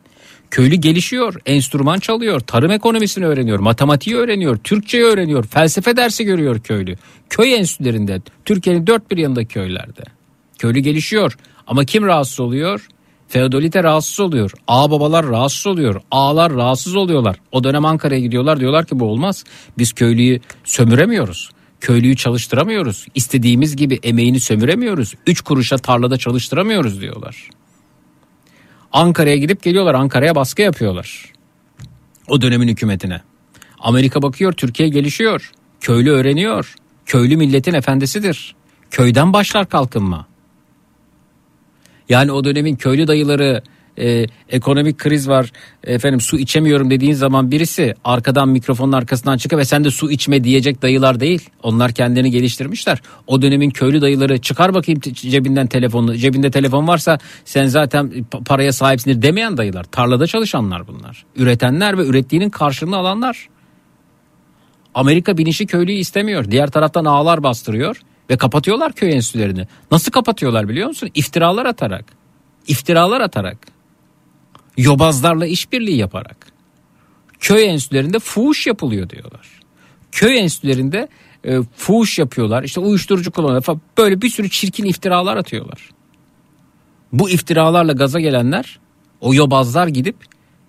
[0.51, 6.95] Köylü gelişiyor, enstrüman çalıyor, tarım ekonomisini öğreniyor, matematiği öğreniyor, Türkçeyi öğreniyor, felsefe dersi görüyor köylü.
[7.29, 10.03] Köy enstitülerinde, Türkiye'nin dört bir yanında köylerde.
[10.59, 11.37] Köylü gelişiyor
[11.67, 12.87] ama kim rahatsız oluyor?
[13.27, 14.51] Feodalite rahatsız oluyor.
[14.67, 16.01] Ağababalar rahatsız oluyor.
[16.11, 17.39] Ağalar rahatsız oluyorlar.
[17.51, 19.43] O dönem Ankara'ya gidiyorlar diyorlar ki bu olmaz.
[19.77, 21.51] Biz köylüyü sömüremiyoruz.
[21.81, 23.07] Köylüyü çalıştıramıyoruz.
[23.15, 25.13] İstediğimiz gibi emeğini sömüremiyoruz.
[25.27, 27.49] Üç kuruşa tarlada çalıştıramıyoruz diyorlar.
[28.91, 29.93] Ankara'ya gidip geliyorlar.
[29.93, 31.33] Ankara'ya baskı yapıyorlar.
[32.27, 33.21] O dönemin hükümetine.
[33.79, 35.51] Amerika bakıyor Türkiye gelişiyor.
[35.81, 36.75] Köylü öğreniyor.
[37.05, 38.55] Köylü milletin efendisidir.
[38.91, 40.27] Köyden başlar kalkınma.
[42.09, 43.61] Yani o dönemin köylü dayıları
[43.99, 45.51] e, ekonomik kriz var
[45.83, 50.43] efendim su içemiyorum dediğin zaman birisi arkadan mikrofonun arkasından çıkıp ve sen de su içme
[50.43, 51.49] diyecek dayılar değil.
[51.63, 53.01] Onlar kendilerini geliştirmişler.
[53.27, 58.73] O dönemin köylü dayıları çıkar bakayım cebinden telefonu cebinde telefon varsa sen zaten pa- paraya
[58.73, 59.83] sahipsindir demeyen dayılar.
[59.83, 61.25] Tarlada çalışanlar bunlar.
[61.35, 63.49] Üretenler ve ürettiğinin karşılığını alanlar.
[64.93, 66.51] Amerika bilinçli köylüyü istemiyor.
[66.51, 69.67] Diğer taraftan ağlar bastırıyor ve kapatıyorlar köy enstitülerini.
[69.91, 71.09] Nasıl kapatıyorlar biliyor musun?
[71.13, 72.05] İftiralar atarak.
[72.67, 73.57] İftiralar atarak.
[74.77, 76.47] Yobazlarla işbirliği yaparak.
[77.39, 79.47] Köy enstitülerinde fuhuş yapılıyor diyorlar.
[80.11, 81.07] Köy enstitülerinde
[81.43, 82.63] e, fuhuş yapıyorlar.
[82.63, 83.81] İşte uyuşturucu kullanıyorlar falan.
[83.97, 85.89] Böyle bir sürü çirkin iftiralar atıyorlar.
[87.13, 88.79] Bu iftiralarla gaza gelenler
[89.21, 90.15] o yobazlar gidip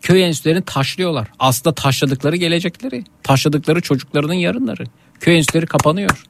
[0.02, 1.28] köy enstitülerini taşlıyorlar.
[1.38, 4.84] Aslında taşladıkları gelecekleri, taşladıkları çocuklarının yarınları.
[5.20, 6.24] Köy enstitüleri kapanıyor.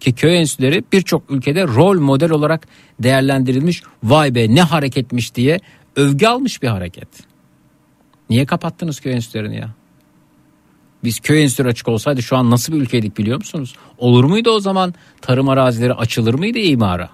[0.00, 2.68] Ki köy enstitüleri birçok ülkede rol model olarak
[3.00, 3.82] değerlendirilmiş.
[4.02, 5.60] Vay be ne hareketmiş diye
[5.96, 7.08] övgü almış bir hareket.
[8.30, 9.70] Niye kapattınız köy enstitülerini ya?
[11.04, 13.74] Biz köy enstitüleri açık olsaydı şu an nasıl bir ülkeydik biliyor musunuz?
[13.98, 17.10] Olur muydu o zaman tarım arazileri açılır mıydı imara?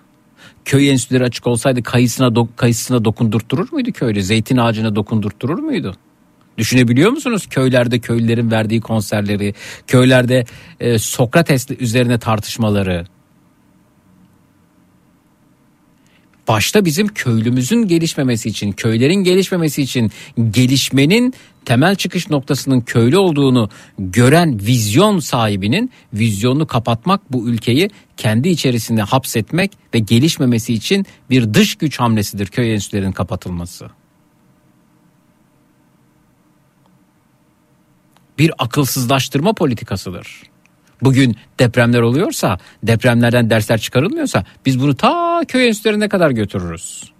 [0.65, 4.23] Köy enstitüleri açık olsaydı kayısına, do- kayısına dokundurtturur muydu köylü?
[4.23, 5.95] Zeytin ağacına dokundurtturur muydu?
[6.59, 9.55] Düşünebiliyor musunuz köylerde köylülerin verdiği konserleri,
[9.87, 10.45] köylerde
[10.81, 13.07] e, Sokrates üzerine tartışmaları?
[16.49, 20.11] Başta bizim köylümüzün gelişmemesi için, köylerin gelişmemesi için
[20.51, 29.03] gelişmenin temel çıkış noktasının köylü olduğunu gören vizyon sahibinin vizyonunu kapatmak bu ülkeyi kendi içerisinde
[29.03, 33.87] hapsetmek ve gelişmemesi için bir dış güç hamlesidir köy enstitülerinin kapatılması.
[38.39, 40.43] Bir akılsızlaştırma politikasıdır.
[41.03, 47.13] Bugün depremler oluyorsa, depremlerden dersler çıkarılmıyorsa biz bunu ta köy enstitülerine kadar götürürüz.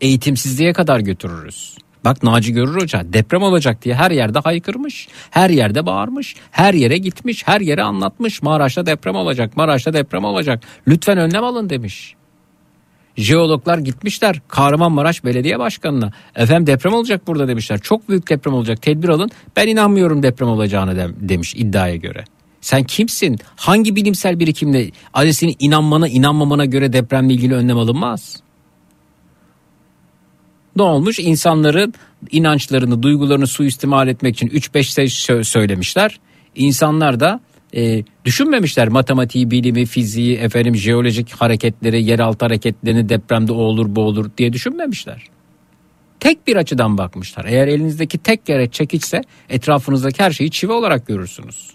[0.00, 1.78] Eğitimsizliğe kadar götürürüz.
[2.04, 6.98] Bak Naci Görür Hoca deprem olacak diye her yerde haykırmış, her yerde bağırmış, her yere
[6.98, 8.42] gitmiş, her yere anlatmış.
[8.42, 10.62] Maraş'ta deprem olacak, Maraş'ta deprem olacak.
[10.88, 12.14] Lütfen önlem alın demiş.
[13.18, 16.12] Jeologlar gitmişler Kahramanmaraş Belediye Başkanı'na.
[16.36, 17.78] Efendim deprem olacak burada demişler.
[17.78, 19.30] Çok büyük deprem olacak tedbir alın.
[19.56, 22.24] Ben inanmıyorum deprem olacağını de- demiş iddiaya göre.
[22.60, 23.38] Sen kimsin?
[23.56, 24.90] Hangi bilimsel birikimle
[25.32, 28.36] senin inanmana inanmamana göre depremle ilgili önlem alınmaz?
[30.76, 31.18] Ne olmuş?
[31.18, 31.94] İnsanların
[32.30, 36.20] inançlarını, duygularını suistimal etmek için 3-5 şey sö- söylemişler.
[36.54, 37.40] İnsanlar da
[37.78, 44.30] e, düşünmemişler matematiği, bilimi, fiziği, efendim jeolojik hareketleri, yeraltı hareketlerini depremde o olur bu olur
[44.38, 45.26] diye düşünmemişler.
[46.20, 47.44] Tek bir açıdan bakmışlar.
[47.44, 51.70] Eğer elinizdeki tek gereç çekiçse etrafınızdaki her şeyi çivi olarak görürsünüz.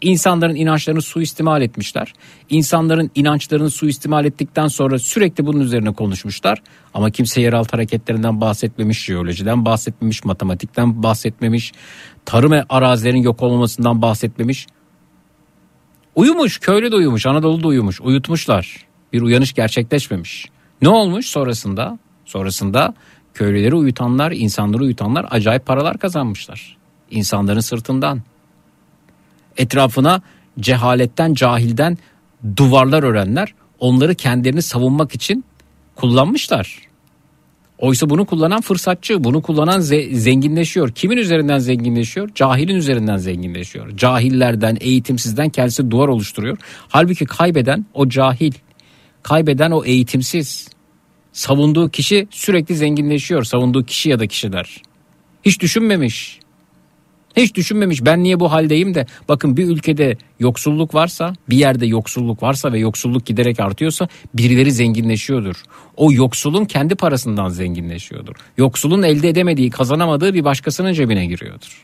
[0.00, 2.12] İnsanların inançlarını suistimal etmişler.
[2.50, 6.62] İnsanların inançlarını suistimal ettikten sonra sürekli bunun üzerine konuşmuşlar.
[6.94, 11.72] Ama kimse yeraltı hareketlerinden bahsetmemiş, jeolojiden bahsetmemiş, matematikten bahsetmemiş,
[12.24, 14.66] tarım arazilerin yok olmasından bahsetmemiş.
[16.16, 18.86] Uyumuş, köylü de uyumuş, Anadolu da uyumuş, uyutmuşlar.
[19.12, 20.46] Bir uyanış gerçekleşmemiş.
[20.82, 21.98] Ne olmuş sonrasında?
[22.24, 22.94] Sonrasında
[23.34, 26.76] köylüleri uyutanlar, insanları uyutanlar acayip paralar kazanmışlar.
[27.10, 28.22] İnsanların sırtından.
[29.56, 30.22] Etrafına
[30.60, 31.98] cehaletten, cahilden
[32.56, 35.44] duvarlar örenler onları kendilerini savunmak için
[35.96, 36.78] kullanmışlar.
[37.78, 40.90] Oysa bunu kullanan fırsatçı, bunu kullanan ze- zenginleşiyor.
[40.90, 42.28] Kimin üzerinden zenginleşiyor?
[42.34, 43.96] Cahilin üzerinden zenginleşiyor.
[43.96, 46.58] Cahillerden, eğitimsizden kendisi duvar oluşturuyor.
[46.88, 48.52] Halbuki kaybeden o cahil,
[49.22, 50.68] kaybeden o eğitimsiz.
[51.32, 54.82] Savunduğu kişi sürekli zenginleşiyor, savunduğu kişi ya da kişiler.
[55.44, 56.38] Hiç düşünmemiş.
[57.36, 62.42] Hiç düşünmemiş ben niye bu haldeyim de bakın bir ülkede yoksulluk varsa bir yerde yoksulluk
[62.42, 65.62] varsa ve yoksulluk giderek artıyorsa birileri zenginleşiyordur.
[65.96, 68.34] O yoksulun kendi parasından zenginleşiyordur.
[68.58, 71.82] Yoksulun elde edemediği kazanamadığı bir başkasının cebine giriyordur.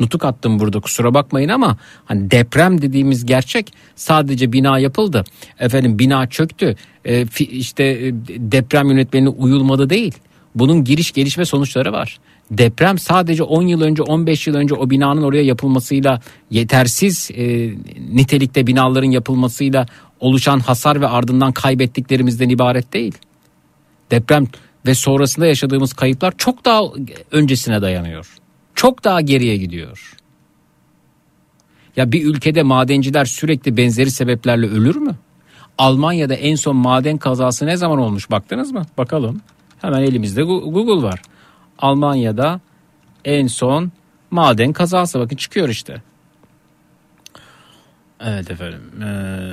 [0.00, 5.24] Nutuk attım burada kusura bakmayın ama hani deprem dediğimiz gerçek sadece bina yapıldı.
[5.58, 6.76] Efendim bina çöktü.
[7.04, 10.14] E, işte e, deprem yönetmenine uyulmadı değil.
[10.54, 12.18] Bunun giriş gelişme sonuçları var.
[12.50, 16.20] Deprem sadece 10 yıl önce 15 yıl önce o binanın oraya yapılmasıyla
[16.50, 17.70] yetersiz e,
[18.12, 19.86] nitelikte binaların yapılmasıyla
[20.20, 23.14] oluşan hasar ve ardından kaybettiklerimizden ibaret değil.
[24.10, 24.46] Deprem
[24.86, 26.82] ve sonrasında yaşadığımız kayıplar çok daha
[27.30, 28.36] öncesine dayanıyor.
[28.74, 30.14] Çok daha geriye gidiyor.
[31.96, 35.16] Ya bir ülkede madenciler sürekli benzeri sebeplerle ölür mü?
[35.78, 38.82] Almanya'da en son maden kazası ne zaman olmuş baktınız mı?
[38.98, 39.40] Bakalım.
[39.80, 41.22] Hemen elimizde Google var.
[41.78, 42.60] Almanya'da
[43.24, 43.92] en son
[44.30, 46.02] maden kazası bakın çıkıyor işte.
[48.20, 49.02] Evet efendim.
[49.02, 49.52] Ee...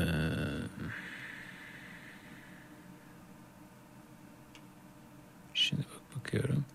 [5.53, 6.65] Şimdi bak bakıyorum.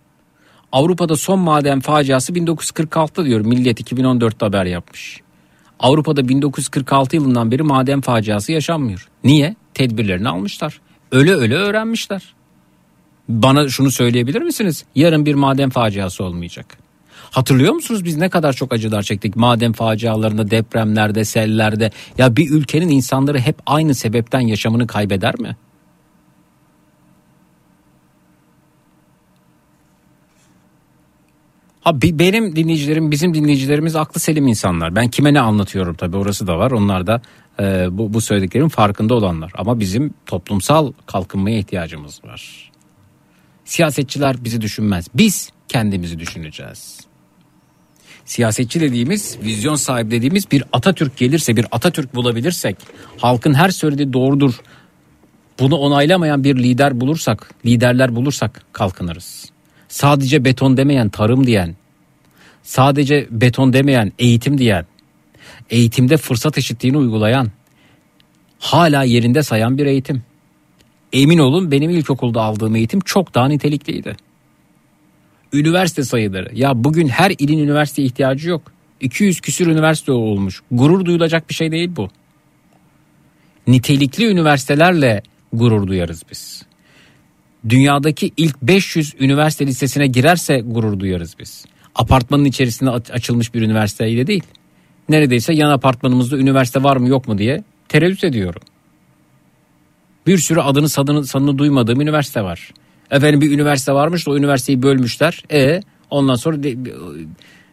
[0.73, 3.41] Avrupa'da son maden faciası 1946 diyor.
[3.41, 5.21] Milliyet 2014'te haber yapmış.
[5.81, 9.09] Avrupa'da 1946 yılından beri maden faciası yaşanmıyor.
[9.25, 9.57] Niye?
[9.75, 10.81] Tedbirlerini almışlar.
[11.13, 12.35] Öyle öyle öğrenmişler.
[13.31, 14.85] Bana şunu söyleyebilir misiniz?
[14.95, 16.79] Yarın bir maden faciası olmayacak.
[17.31, 21.91] Hatırlıyor musunuz biz ne kadar çok acılar çektik maden facialarında, depremlerde, sellerde.
[22.19, 25.57] Ya bir ülkenin insanları hep aynı sebepten yaşamını kaybeder mi?
[31.81, 34.97] Ha benim dinleyicilerim, bizim dinleyicilerimiz aklı selim insanlar.
[34.97, 36.71] Ben kime ne anlatıyorum tabii orası da var.
[36.71, 37.23] Onlar da
[37.61, 39.53] e, bu, bu söylediklerimin farkında olanlar.
[39.55, 42.70] Ama bizim toplumsal kalkınmaya ihtiyacımız var.
[43.71, 45.07] Siyasetçiler bizi düşünmez.
[45.15, 47.01] Biz kendimizi düşüneceğiz.
[48.25, 52.77] Siyasetçi dediğimiz, vizyon sahibi dediğimiz bir Atatürk gelirse, bir Atatürk bulabilirsek,
[53.19, 54.61] halkın her söylediği doğrudur.
[55.59, 59.51] Bunu onaylamayan bir lider bulursak, liderler bulursak kalkınırız.
[59.89, 61.77] Sadece beton demeyen, tarım diyen,
[62.63, 64.87] sadece beton demeyen, eğitim diyen,
[65.71, 67.51] eğitimde fırsat eşitliğini uygulayan,
[68.59, 70.30] hala yerinde sayan bir eğitim.
[71.13, 74.17] Emin olun benim ilkokulda aldığım eğitim çok daha nitelikliydi.
[75.53, 76.51] Üniversite sayıları.
[76.55, 78.73] Ya bugün her ilin üniversite ihtiyacı yok.
[79.01, 80.63] 200 küsür üniversite olmuş.
[80.71, 82.09] Gurur duyulacak bir şey değil bu.
[83.67, 86.63] Nitelikli üniversitelerle gurur duyarız biz.
[87.69, 91.65] Dünyadaki ilk 500 üniversite listesine girerse gurur duyarız biz.
[91.95, 94.43] Apartmanın içerisinde aç- açılmış bir üniversiteyle değil.
[95.09, 98.63] Neredeyse yan apartmanımızda üniversite var mı yok mu diye tereddüt ediyorum.
[100.31, 102.71] Bir sürü adını sanını, sanını duymadığım üniversite var.
[103.11, 105.43] Efendim bir üniversite varmış da o üniversiteyi bölmüşler.
[105.53, 106.57] E ondan sonra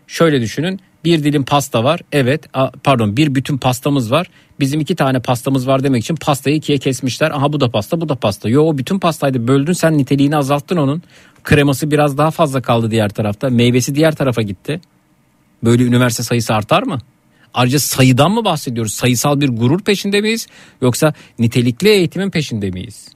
[0.08, 0.80] şöyle düşünün.
[1.06, 2.02] Bir dilim pasta var.
[2.12, 2.46] Evet
[2.84, 4.28] pardon bir bütün pastamız var.
[4.60, 7.32] Bizim iki tane pastamız var demek için pastayı ikiye kesmişler.
[7.32, 8.50] Aha bu da pasta bu da pasta.
[8.50, 11.04] Yo o bütün pastaydı böldün sen niteliğini azalttın onun.
[11.44, 13.50] Kreması biraz daha fazla kaldı diğer tarafta.
[13.50, 14.82] Meyvesi diğer tarafa gitti.
[15.64, 16.98] Böyle üniversite sayısı artar mı?
[17.54, 18.94] Ayrıca sayıdan mı bahsediyoruz?
[18.94, 20.48] Sayısal bir gurur peşinde miyiz?
[20.82, 23.08] Yoksa nitelikli eğitimin peşinde miyiz?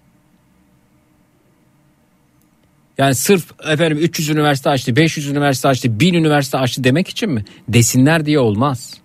[2.98, 7.46] Yani sırf efendim 300 üniversite açtı, 500 üniversite açtı, 1000 üniversite açtı demek için mi?
[7.68, 8.98] Desinler diye olmaz.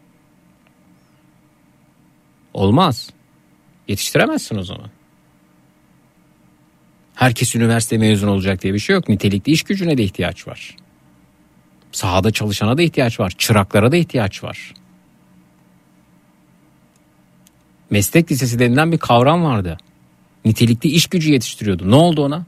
[2.55, 3.11] Olmaz.
[3.89, 4.91] Yetiştiremezsin o zaman.
[7.15, 9.09] Herkes üniversite mezun olacak diye bir şey yok.
[9.09, 10.77] Nitelikli iş gücüne de ihtiyaç var.
[11.93, 13.33] Sahada çalışana da ihtiyaç var.
[13.39, 14.75] Çıraklara da ihtiyaç var.
[17.91, 19.79] Meslek lisesi denilen bir kavram vardı.
[20.45, 21.91] Nitelikli iş gücü yetiştiriyordu.
[21.91, 22.45] Ne oldu ona?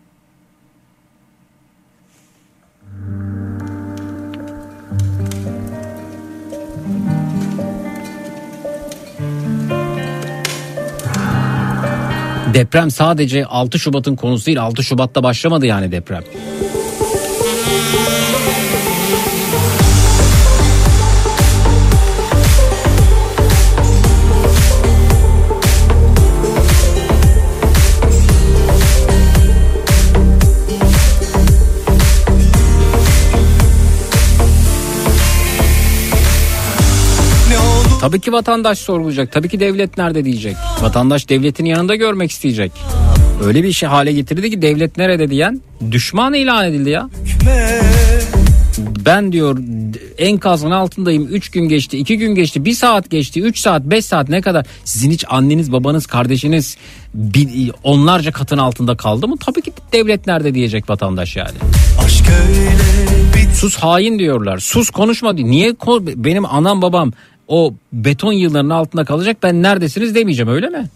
[12.54, 14.62] Deprem sadece 6 Şubat'ın konusu değil.
[14.62, 16.22] 6 Şubat'ta başlamadı yani deprem.
[38.00, 39.32] Tabii ki vatandaş sorgulayacak.
[39.32, 40.56] Tabii ki devlet nerede diyecek.
[40.80, 42.72] Vatandaş devletin yanında görmek isteyecek.
[43.44, 47.08] Öyle bir şey hale getirdi ki devlet nerede diyen düşman ilan edildi ya.
[49.06, 49.58] Ben diyor
[50.18, 54.28] enkazın altındayım 3 gün geçti 2 gün geçti 1 saat geçti 3 saat 5 saat
[54.28, 56.76] ne kadar sizin hiç anneniz babanız kardeşiniz
[57.14, 61.56] bir, onlarca katın altında kaldı mı tabii ki devlet nerede diyecek vatandaş yani.
[62.04, 62.68] Aşk öyle
[63.54, 64.58] Sus hain diyorlar.
[64.58, 65.48] Sus konuşma diyor.
[65.48, 65.74] Niye
[66.16, 67.12] benim anam babam
[67.48, 70.88] o beton yıllarının altında kalacak ben neredesiniz demeyeceğim öyle mi?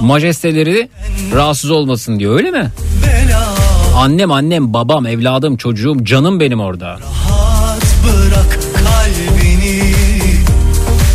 [0.00, 0.88] Majesteleri
[1.34, 2.70] rahatsız olmasın diyor öyle mi?
[3.06, 3.54] bela
[3.96, 6.86] Annem annem babam evladım çocuğum canım benim orada.
[6.86, 9.82] Rahat bırak kalbini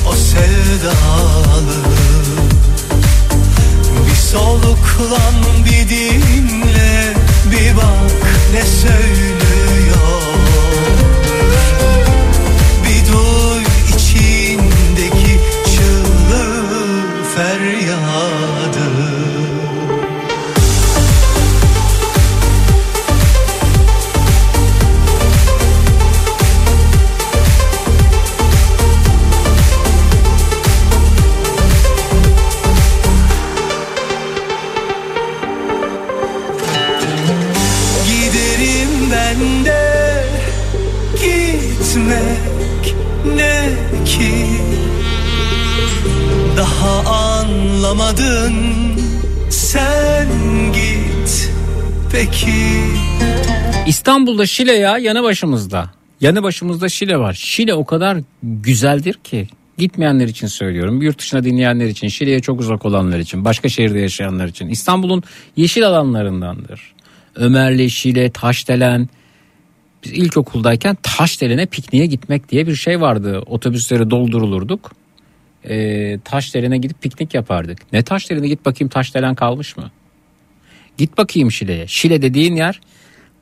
[0.09, 1.75] o sevdalı
[4.09, 5.34] Bir soluklan
[5.65, 7.13] bir dinle
[7.51, 8.11] bir bak
[8.53, 9.28] ne söylüyor
[41.89, 43.69] gitmek ne
[44.05, 44.45] ki
[46.57, 48.53] Daha anlamadın
[49.49, 50.27] sen
[50.73, 51.51] git
[52.11, 52.53] peki
[53.87, 60.27] İstanbul'da Şile ya yanı başımızda yanı başımızda Şile var Şile o kadar güzeldir ki gitmeyenler
[60.27, 61.01] için söylüyorum.
[61.01, 64.69] Yurt dışına dinleyenler için, Şile'ye çok uzak olanlar için, başka şehirde yaşayanlar için.
[64.69, 65.23] İstanbul'un
[65.55, 66.93] yeşil alanlarındandır.
[67.35, 69.09] Ömerli, Şile, Taşdelen,
[70.03, 73.43] biz ilkokuldayken Taşdelen'e pikniğe gitmek diye bir şey vardı.
[73.45, 74.91] Otobüsleri doldurulurduk.
[75.63, 77.93] Ee, Taşdelen'e gidip piknik yapardık.
[77.93, 79.91] Ne Taşdelen'e git bakayım Taşdelen kalmış mı?
[80.97, 81.87] Git bakayım Şile'ye.
[81.87, 82.81] Şile dediğin yer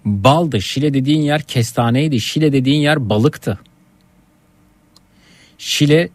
[0.06, 0.62] baldı.
[0.62, 2.20] Şile dediğin yer kestaneydi.
[2.20, 3.60] Şile dediğin yer balıktı.
[5.58, 6.10] Şile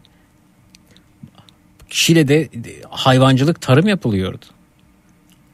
[1.89, 2.49] Şile'de
[2.89, 4.45] hayvancılık tarım yapılıyordu.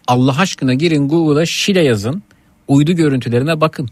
[0.08, 2.24] Allah aşkına girin Google'a Şile yazın.
[2.68, 3.90] Uydu görüntülerine bakın.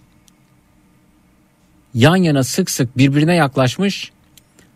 [1.98, 4.12] Yan yana sık sık birbirine yaklaşmış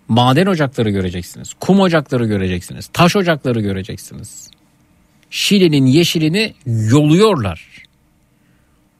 [0.07, 1.53] maden ocakları göreceksiniz.
[1.59, 2.87] Kum ocakları göreceksiniz.
[2.93, 4.49] Taş ocakları göreceksiniz.
[5.29, 7.83] Şile'nin yeşilini yoluyorlar.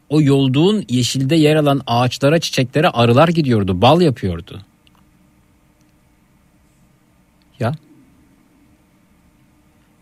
[0.10, 3.82] O yolduğun yeşilde yer alan ağaçlara çiçeklere arılar gidiyordu.
[3.82, 4.62] Bal yapıyordu.
[7.60, 7.72] Ya.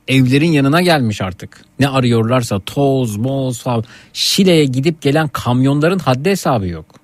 [0.07, 1.65] Evlerin yanına gelmiş artık.
[1.79, 3.83] Ne arıyorlarsa toz, moz falan.
[4.13, 6.98] Şile'ye gidip gelen kamyonların haddi hesabı yok.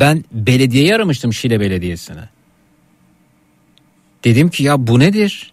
[0.00, 2.28] Ben belediyeyi aramıştım Şile Belediyesi'ne.
[4.24, 5.52] Dedim ki ya bu nedir?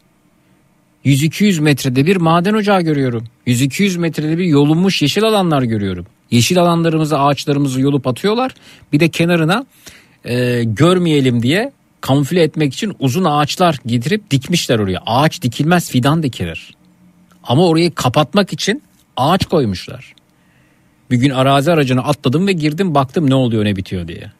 [1.05, 3.23] 100-200 metrede bir maden ocağı görüyorum.
[3.47, 6.05] 100-200 metrede bir yolunmuş yeşil alanlar görüyorum.
[6.31, 8.53] Yeşil alanlarımızı ağaçlarımızı yolup atıyorlar.
[8.93, 9.65] Bir de kenarına
[10.25, 11.71] e, görmeyelim diye
[12.01, 14.99] kamufle etmek için uzun ağaçlar getirip dikmişler oraya.
[15.05, 16.75] Ağaç dikilmez fidan dikilir.
[17.43, 18.83] Ama orayı kapatmak için
[19.17, 20.13] ağaç koymuşlar.
[21.11, 24.31] Bir gün arazi aracına atladım ve girdim baktım ne oluyor ne bitiyor diye.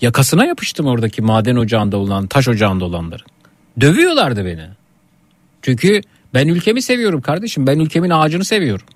[0.00, 3.26] Yakasına yapıştım oradaki maden ocağında olan taş ocağında olanların.
[3.80, 4.66] Dövüyorlardı beni.
[5.62, 6.00] Çünkü
[6.34, 7.66] ben ülkemi seviyorum kardeşim.
[7.66, 8.86] Ben ülkemin ağacını seviyorum.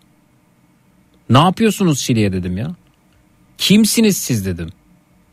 [1.30, 2.74] Ne yapıyorsunuz Şili'ye dedim ya.
[3.58, 4.68] Kimsiniz siz dedim.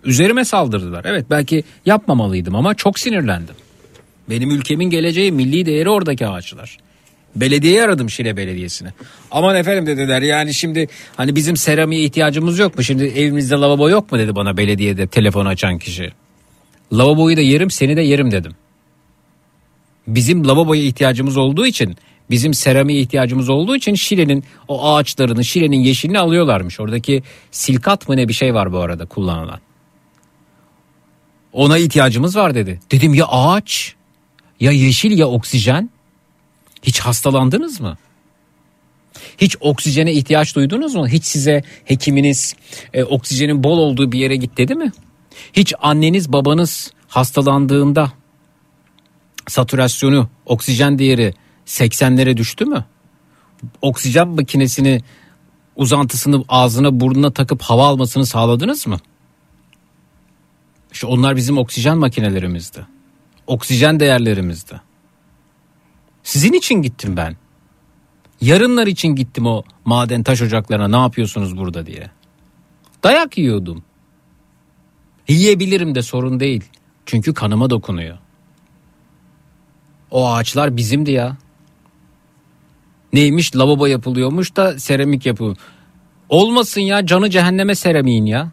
[0.03, 1.05] Üzerime saldırdılar.
[1.05, 3.55] Evet belki yapmamalıydım ama çok sinirlendim.
[4.29, 6.77] Benim ülkemin geleceği milli değeri oradaki ağaçlar.
[7.35, 8.93] Belediyeyi aradım Şile Belediyesi'ne.
[9.31, 12.83] Aman efendim dediler yani şimdi hani bizim seramiğe ihtiyacımız yok mu?
[12.83, 16.11] Şimdi evimizde lavabo yok mu dedi bana belediyede telefon açan kişi.
[16.93, 18.51] Lavaboyu da yerim seni de yerim dedim.
[20.07, 21.95] Bizim lavaboya ihtiyacımız olduğu için
[22.29, 26.79] bizim seramiğe ihtiyacımız olduğu için Şile'nin o ağaçlarını Şile'nin yeşilini alıyorlarmış.
[26.79, 29.59] Oradaki silkat mı ne bir şey var bu arada kullanılan.
[31.53, 32.79] Ona ihtiyacımız var dedi.
[32.91, 33.95] Dedim ya ağaç
[34.59, 35.89] ya yeşil ya oksijen.
[36.83, 37.97] Hiç hastalandınız mı?
[39.37, 41.07] Hiç oksijene ihtiyaç duydunuz mu?
[41.07, 42.55] Hiç size hekiminiz
[42.93, 44.91] e, oksijenin bol olduğu bir yere git dedi mi?
[45.53, 48.11] Hiç anneniz babanız hastalandığında
[49.47, 51.33] satürasyonu, oksijen değeri
[51.65, 52.85] 80'lere düştü mü?
[53.81, 55.01] Oksijen makinesini
[55.75, 58.97] uzantısını ağzına burnuna takıp hava almasını sağladınız mı?
[60.91, 62.85] İşte onlar bizim oksijen makinelerimizdi.
[63.47, 64.81] Oksijen değerlerimizdi.
[66.23, 67.35] Sizin için gittim ben.
[68.41, 72.11] Yarınlar için gittim o maden taş ocaklarına ne yapıyorsunuz burada diye.
[73.03, 73.83] Dayak yiyordum.
[75.27, 76.63] Yiyebilirim de sorun değil.
[77.05, 78.17] Çünkü kanıma dokunuyor.
[80.11, 81.37] O ağaçlar bizimdi ya.
[83.13, 85.57] Neymiş lavabo yapılıyormuş da seramik yapıyor.
[86.29, 88.51] Olmasın ya canı cehenneme seramiğin ya.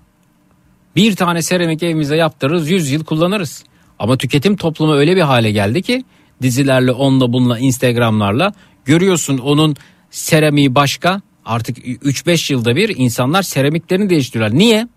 [0.96, 3.64] Bir tane seramik evimize yaptırırız 100 yıl kullanırız.
[3.98, 6.04] Ama tüketim toplumu öyle bir hale geldi ki
[6.42, 8.52] dizilerle onunla bununla instagramlarla
[8.84, 9.76] görüyorsun onun
[10.10, 14.58] seramiği başka artık 3-5 yılda bir insanlar seramiklerini değiştiriyorlar.
[14.58, 14.88] Niye?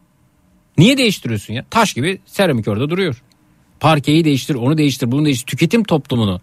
[0.77, 1.65] Niye değiştiriyorsun ya?
[1.69, 3.23] Taş gibi seramik orada duruyor.
[3.79, 5.47] Parkeyi değiştir, onu değiştir, bunu değiştir.
[5.47, 6.41] Tüketim toplumunu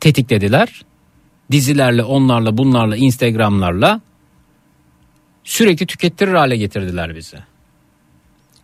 [0.00, 0.82] tetiklediler.
[1.50, 4.00] Dizilerle, onlarla, bunlarla, Instagram'larla
[5.44, 7.36] sürekli tükettirir hale getirdiler bizi.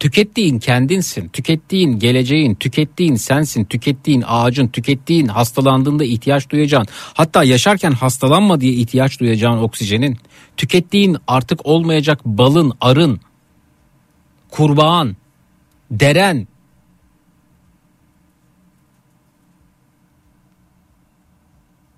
[0.01, 8.61] Tükettiğin kendinsin, tükettiğin geleceğin, tükettiğin sensin, tükettiğin ağacın, tükettiğin hastalandığında ihtiyaç duyacağın, hatta yaşarken hastalanma
[8.61, 10.19] diye ihtiyaç duyacağın oksijenin,
[10.57, 13.21] tükettiğin artık olmayacak balın, arın,
[14.51, 15.17] kurbağan,
[15.91, 16.49] deren,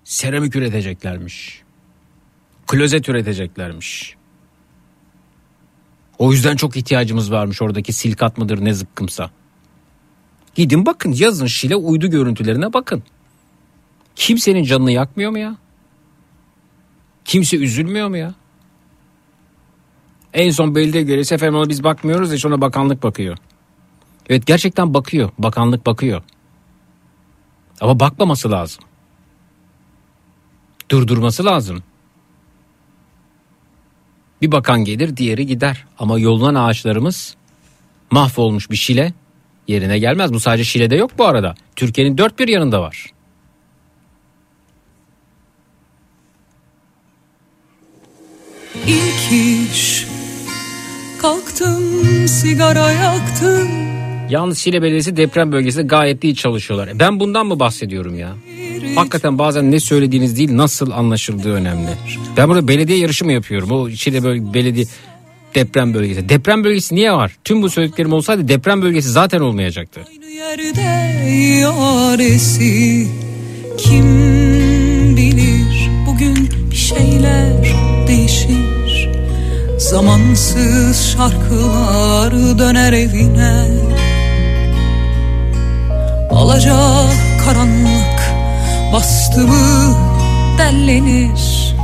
[0.03, 1.61] seramik üreteceklermiş.
[2.67, 4.15] Klozet üreteceklermiş.
[6.17, 9.31] O yüzden çok ihtiyacımız varmış oradaki silkat mıdır ne zıkkımsa.
[10.55, 13.03] Gidin bakın yazın Şile uydu görüntülerine bakın.
[14.15, 15.57] Kimsenin canını yakmıyor mu ya?
[17.25, 18.33] Kimse üzülmüyor mu ya?
[20.33, 23.37] En son belediye görevlisi efendim ona biz bakmıyoruz ya ona bakanlık bakıyor.
[24.29, 25.29] Evet gerçekten bakıyor.
[25.37, 26.23] Bakanlık bakıyor.
[27.81, 28.83] Ama bakmaması lazım.
[30.91, 31.83] Durdurması lazım.
[34.43, 35.85] Bir bakan gelir diğeri gider.
[35.99, 37.35] Ama yolunan ağaçlarımız
[38.11, 39.13] mahvolmuş bir şile
[39.67, 40.33] yerine gelmez.
[40.33, 41.55] Bu sadece Şile'de yok bu arada.
[41.75, 43.05] Türkiye'nin dört bir yanında var.
[48.87, 50.05] İlk iş
[51.21, 53.67] Kalktım sigara yaktım
[54.29, 56.99] Yalnız Şile Belediyesi deprem bölgesinde gayet iyi çalışıyorlar.
[56.99, 58.35] Ben bundan mı bahsediyorum ya?
[58.95, 61.89] Hakikaten bazen ne söylediğiniz değil nasıl anlaşıldığı önemli.
[62.37, 63.71] Ben burada belediye yarışı mı yapıyorum?
[63.71, 64.85] O Şile böl- belediye
[65.55, 66.29] deprem bölgesi.
[66.29, 67.35] Deprem bölgesi niye var?
[67.43, 70.01] Tüm bu söylediklerim olsaydı deprem bölgesi zaten olmayacaktı.
[70.09, 70.81] Aynı yerde
[71.59, 73.07] yaresi
[73.77, 74.05] Kim
[75.17, 77.63] bilir bugün bir şeyler
[78.07, 79.09] değişir
[79.77, 83.67] Zamansız şarkılar döner evine
[86.31, 87.13] Alacak
[87.45, 88.12] karanlık
[88.93, 89.95] bastı mı
[90.57, 91.75] dellenir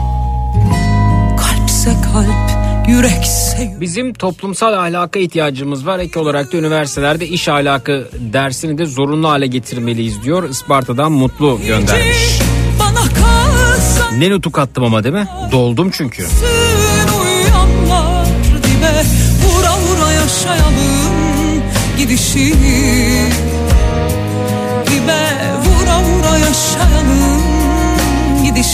[1.37, 5.99] Kalpse kalp yürekse yürek Bizim toplumsal ahlaka ihtiyacımız var.
[5.99, 10.49] Ek olarak da üniversitelerde iş ahlakı dersini de zorunlu hale getirmeliyiz diyor.
[10.49, 12.39] Isparta'dan Mutlu göndermiş.
[14.17, 15.27] Ne nutuk attım ama değil mi?
[15.51, 16.23] Doldum çünkü.
[18.63, 19.03] Dibe
[19.45, 20.73] Vura vura yaşayalım
[21.97, 23.08] gidişini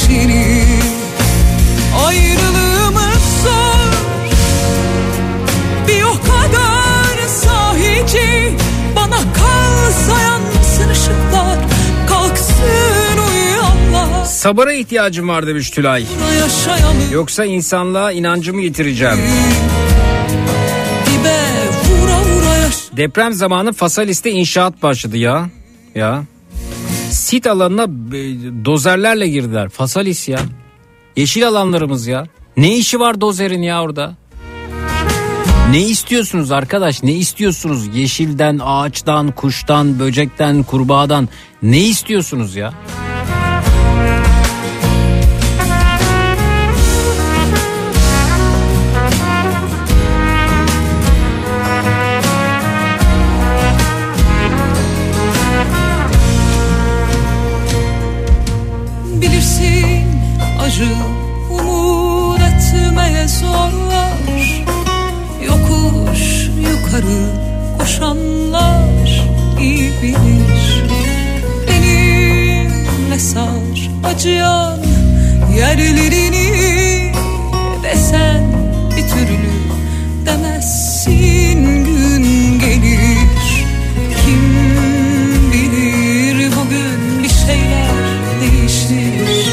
[0.10, 0.66] gidişini
[2.06, 3.92] Ayrılığımız zor
[5.88, 8.58] Bir o kadar sahici
[8.96, 11.58] Bana kalsa yansın ışıklar
[12.10, 16.06] Kalksın uyanlar Sabıra ihtiyacım var demiş Tülay.
[17.12, 19.18] Yoksa insanlığa inancımı yitireceğim.
[22.98, 25.50] Deprem zamanı Fasalis'te inşaat başladı ya.
[25.96, 26.24] Ya.
[27.12, 27.86] Sit alanına e,
[28.66, 29.70] dozerlerle girdiler.
[29.70, 30.40] Fasalis ya.
[31.16, 32.28] Yeşil alanlarımız ya.
[32.58, 34.16] Ne işi var dozerin ya orada?
[35.70, 37.04] Ne istiyorsunuz arkadaş?
[37.04, 37.96] Ne istiyorsunuz?
[37.96, 41.30] Yeşilden, ağaçtan, kuştan, böcekten, kurbağadan
[41.64, 42.74] ne istiyorsunuz ya?
[74.16, 74.78] Acıyan
[75.58, 77.12] yerlerini
[77.84, 78.44] Desen
[78.92, 79.52] bir türlü
[80.26, 83.66] demezsin gün gelir
[84.26, 84.42] Kim
[85.52, 87.92] bilir bugün bir şeyler
[88.42, 89.52] değişir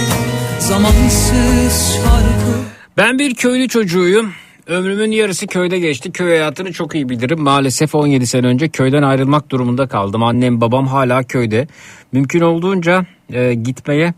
[0.58, 2.58] Zamansız şarkı
[2.96, 4.32] Ben bir köylü çocuğuyum.
[4.66, 6.12] Ömrümün yarısı köyde geçti.
[6.12, 7.40] Köy hayatını çok iyi bilirim.
[7.40, 10.22] Maalesef 17 sene önce köyden ayrılmak durumunda kaldım.
[10.22, 11.66] Annem babam hala köyde.
[12.12, 14.14] Mümkün olduğunca e, gitmeye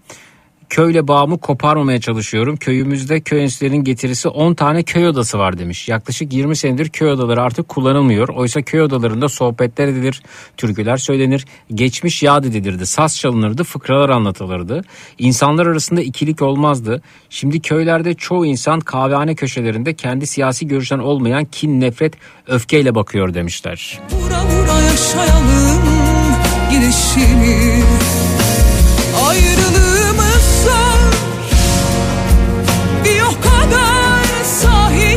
[0.71, 2.57] köyle bağımı koparmamaya çalışıyorum.
[2.57, 5.89] Köyümüzde köy enstitülerinin getirisi 10 tane köy odası var demiş.
[5.89, 8.29] Yaklaşık 20 senedir köy odaları artık kullanılmıyor.
[8.29, 10.23] Oysa köy odalarında sohbetler edilir,
[10.57, 14.83] türküler söylenir, geçmiş yad edilirdi, saz çalınırdı, fıkralar anlatılırdı.
[15.19, 17.03] İnsanlar arasında ikilik olmazdı.
[17.31, 22.15] Şimdi köylerde çoğu insan kahvehane köşelerinde kendi siyasi görüşten olmayan kin, nefret,
[22.47, 24.01] öfkeyle bakıyor demişler.
[24.13, 25.85] Vura vura yaşayalım
[26.71, 27.83] gidişini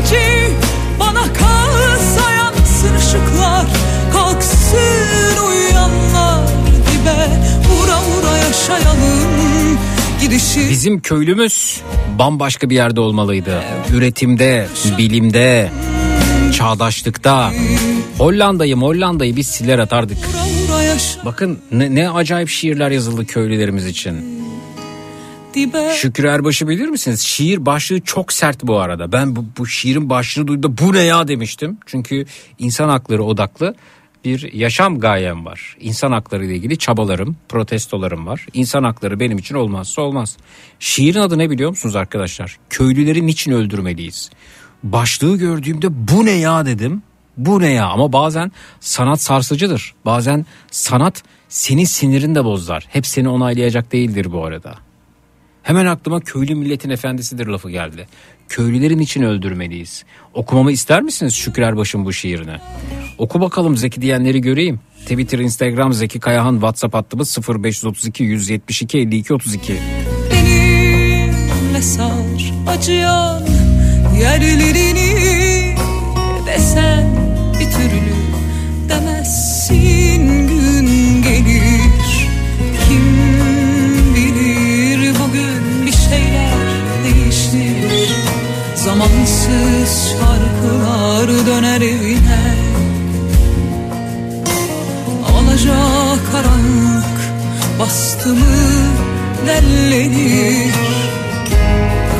[0.07, 0.53] sahici
[0.99, 3.65] Bana kalsa yansın ışıklar
[4.13, 7.27] Kalksın uyuyanlar dibe
[7.69, 9.77] Vura vura yaşayalım
[10.21, 11.81] gidişini Bizim köylümüz
[12.19, 13.63] bambaşka bir yerde olmalıydı.
[13.93, 15.71] Üretimde, bilimde,
[16.53, 17.51] çağdaşlıkta.
[18.17, 20.17] Hollanda'yı Hollanda'yı biz siler atardık.
[21.25, 24.46] Bakın ne, ne acayip şiirler yazıldı köylülerimiz için.
[25.93, 27.21] Şükür Erbaş'ı bilir misiniz?
[27.21, 29.11] Şiir başlığı çok sert bu arada.
[29.11, 31.77] Ben bu, bu şiirin başlığını duyduğumda bu ne ya demiştim.
[31.85, 32.25] Çünkü
[32.59, 33.75] insan hakları odaklı
[34.25, 35.77] bir yaşam gayem var.
[35.79, 38.45] İnsan hakları ile ilgili çabalarım, protestolarım var.
[38.53, 40.37] İnsan hakları benim için olmazsa olmaz.
[40.79, 42.57] Şiirin adı ne biliyor musunuz arkadaşlar?
[42.69, 44.29] Köylüleri niçin öldürmeliyiz?
[44.83, 47.01] Başlığı gördüğümde bu ne ya dedim.
[47.37, 49.93] Bu ne ya ama bazen sanat sarsıcıdır.
[50.05, 52.85] Bazen sanat senin sinirini de bozar.
[52.89, 54.86] Hep seni onaylayacak değildir bu arada.
[55.67, 58.07] Hemen aklıma köylü milletin efendisidir lafı geldi.
[58.49, 60.03] Köylülerin için öldürmeliyiz.
[60.33, 62.57] Okumamı ister misiniz Şükrü Erbaş'ın bu şiirini?
[63.17, 64.79] Oku bakalım Zeki diyenleri göreyim.
[65.01, 69.77] Twitter, Instagram Zeki Kayahan, WhatsApp hattımız 0532 172 52 32.
[70.31, 73.43] Benimle sar acıyan
[74.19, 75.75] yerlerini
[76.47, 77.16] Desen bir
[91.17, 92.55] şarkılar döner evine.
[95.33, 97.05] Alacak karanlık
[97.79, 98.45] bastı mı
[99.47, 100.73] dellenir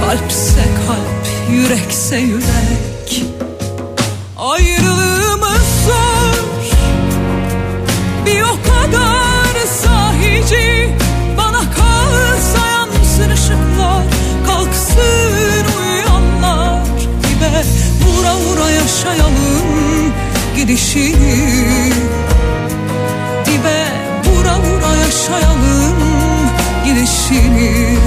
[0.01, 3.36] Kalpse kalp, yürekse yürek
[20.87, 21.91] gidişini
[23.45, 23.87] Dibe
[24.25, 25.95] vura vura yaşayalım
[26.85, 27.97] gidişini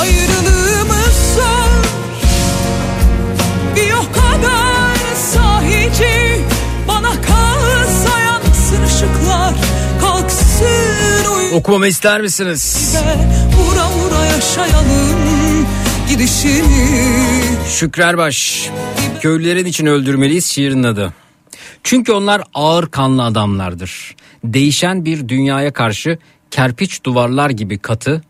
[0.00, 1.84] Ayrılığımız zor
[3.76, 4.96] Bir o kadar
[5.32, 6.40] sahici
[6.88, 9.54] Bana kalsa yansın ışıklar
[10.00, 12.94] Kalksın uyu Okumamı ister misiniz?
[13.56, 15.66] Vura vura yaşayalım
[16.08, 17.04] gidişini
[17.68, 18.70] Şükrerbaş.
[19.20, 21.12] Köylülerin için öldürmeliyiz şiirin adı.
[21.84, 24.14] Çünkü onlar ağır kanlı adamlardır.
[24.44, 26.18] Değişen bir dünyaya karşı
[26.50, 28.22] kerpiç duvarlar gibi katı,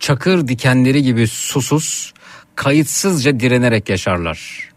[0.00, 2.12] çakır dikenleri gibi susuz,
[2.54, 4.70] kayıtsızca direnerek yaşarlar.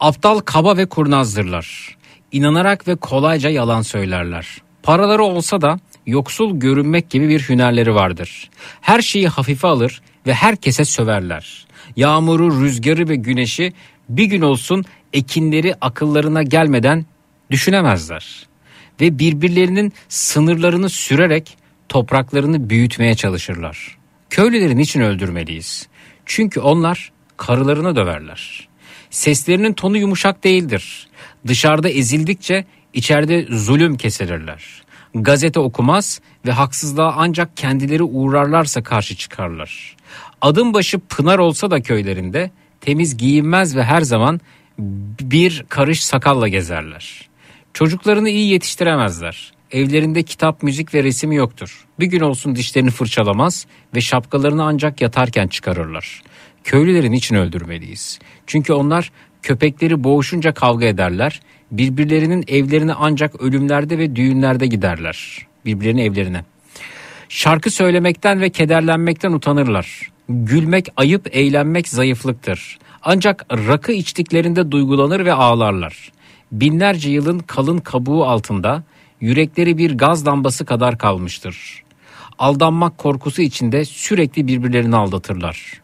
[0.00, 1.96] Aptal kaba ve kurnazdırlar.
[2.32, 4.58] İnanarak ve kolayca yalan söylerler.
[4.82, 8.50] Paraları olsa da yoksul görünmek gibi bir hünerleri vardır.
[8.80, 11.66] Her şeyi hafife alır ve herkese söverler.
[11.96, 13.72] Yağmuru, rüzgarı ve güneşi
[14.08, 17.06] bir gün olsun ekinleri akıllarına gelmeden
[17.50, 18.46] düşünemezler.
[19.00, 21.56] Ve birbirlerinin sınırlarını sürerek
[21.88, 23.98] topraklarını büyütmeye çalışırlar.
[24.30, 25.88] Köylüleri niçin öldürmeliyiz?
[26.26, 28.68] Çünkü onlar karılarını döverler.
[29.10, 31.08] Seslerinin tonu yumuşak değildir.
[31.46, 34.82] Dışarıda ezildikçe içeride zulüm kesilirler.
[35.14, 39.96] Gazete okumaz ve haksızlığa ancak kendileri uğrarlarsa karşı çıkarlar.
[40.40, 44.40] Adım başı pınar olsa da köylerinde temiz giyinmez ve her zaman
[45.20, 47.29] bir karış sakalla gezerler.
[47.74, 49.52] Çocuklarını iyi yetiştiremezler.
[49.70, 51.84] Evlerinde kitap, müzik ve resim yoktur.
[52.00, 56.22] Bir gün olsun dişlerini fırçalamaz ve şapkalarını ancak yatarken çıkarırlar.
[56.64, 58.18] Köylülerin için öldürmeliyiz.
[58.46, 59.12] Çünkü onlar
[59.42, 61.40] köpekleri boğuşunca kavga ederler.
[61.70, 65.46] Birbirlerinin evlerine ancak ölümlerde ve düğünlerde giderler.
[65.64, 66.44] Birbirlerinin evlerine.
[67.28, 70.10] Şarkı söylemekten ve kederlenmekten utanırlar.
[70.28, 72.78] Gülmek ayıp, eğlenmek zayıflıktır.
[73.02, 76.12] Ancak rakı içtiklerinde duygulanır ve ağlarlar.
[76.52, 78.82] Binlerce yılın kalın kabuğu altında
[79.20, 81.82] yürekleri bir gaz lambası kadar kalmıştır.
[82.38, 85.80] Aldanmak korkusu içinde sürekli birbirlerini aldatırlar.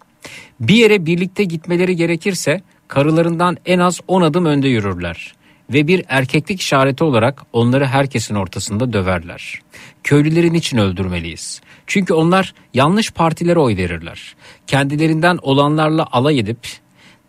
[0.61, 5.35] Bir yere birlikte gitmeleri gerekirse karılarından en az 10 adım önde yürürler
[5.73, 9.61] ve bir erkeklik işareti olarak onları herkesin ortasında döverler.
[10.03, 11.61] Köylülerin için öldürmeliyiz.
[11.87, 14.37] Çünkü onlar yanlış partilere oy verirler.
[14.67, 16.59] Kendilerinden olanlarla alay edip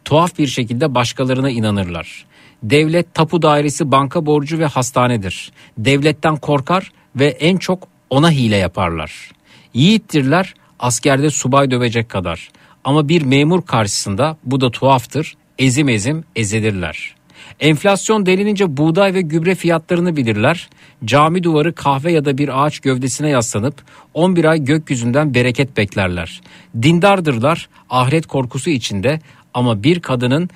[0.05, 2.25] tuhaf bir şekilde başkalarına inanırlar.
[2.63, 5.51] Devlet, tapu dairesi, banka borcu ve hastanedir.
[5.77, 9.31] Devletten korkar ve en çok ona hile yaparlar.
[9.73, 12.49] Yiğittirler askerde subay dövecek kadar.
[12.83, 15.37] Ama bir memur karşısında bu da tuhaftır.
[15.57, 17.15] Ezim ezim ezilirler.
[17.59, 20.69] Enflasyon delinince buğday ve gübre fiyatlarını bilirler.
[21.05, 23.75] Cami duvarı kahve ya da bir ağaç gövdesine yaslanıp
[24.13, 26.41] 11 ay gökyüzünden bereket beklerler.
[26.81, 29.19] Dindardırlar ahiret korkusu içinde
[29.53, 30.49] ama bir kadının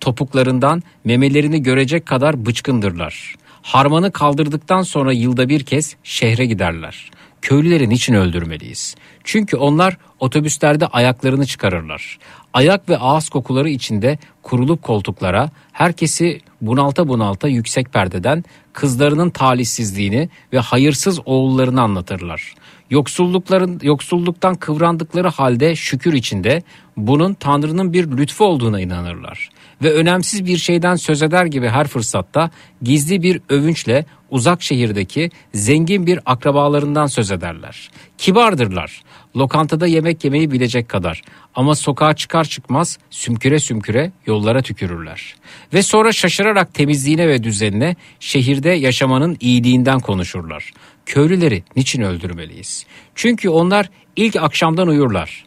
[0.00, 3.34] topuklarından memelerini görecek kadar bıçkındırlar.
[3.62, 7.10] Harmanı kaldırdıktan sonra yılda bir kez şehre giderler.
[7.42, 8.94] Köylülerin için öldürmeliyiz.
[9.24, 12.18] Çünkü onlar otobüslerde ayaklarını çıkarırlar.
[12.52, 20.58] Ayak ve ağız kokuları içinde kurulup koltuklara herkesi bunalta bunalta yüksek perdeden kızlarının talihsizliğini ve
[20.58, 22.54] hayırsız oğullarını anlatırlar.
[22.90, 26.62] Yoksullukların yoksulluktan kıvrandıkları halde şükür içinde
[26.96, 29.50] bunun Tanrı'nın bir lütfu olduğuna inanırlar
[29.82, 32.50] ve önemsiz bir şeyden söz eder gibi her fırsatta
[32.82, 37.90] gizli bir övünçle uzak şehirdeki zengin bir akrabalarından söz ederler.
[38.18, 39.02] Kibardırlar.
[39.36, 41.22] Lokantada yemek yemeyi bilecek kadar
[41.54, 45.34] ama sokağa çıkar çıkmaz sümküre sümküre yollara tükürürler.
[45.74, 50.72] Ve sonra şaşırarak temizliğine ve düzenine şehirde yaşamanın iyiliğinden konuşurlar.
[51.06, 52.86] Köylüleri niçin öldürmeliyiz?
[53.14, 55.44] Çünkü onlar ilk akşamdan uyurlar.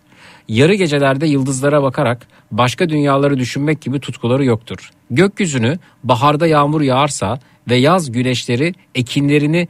[0.48, 4.91] Yarı gecelerde yıldızlara bakarak başka dünyaları düşünmek gibi tutkuları yoktur.
[5.12, 7.39] Gökyüzünü baharda yağmur yağarsa
[7.70, 9.68] ve yaz güneşleri ekinlerini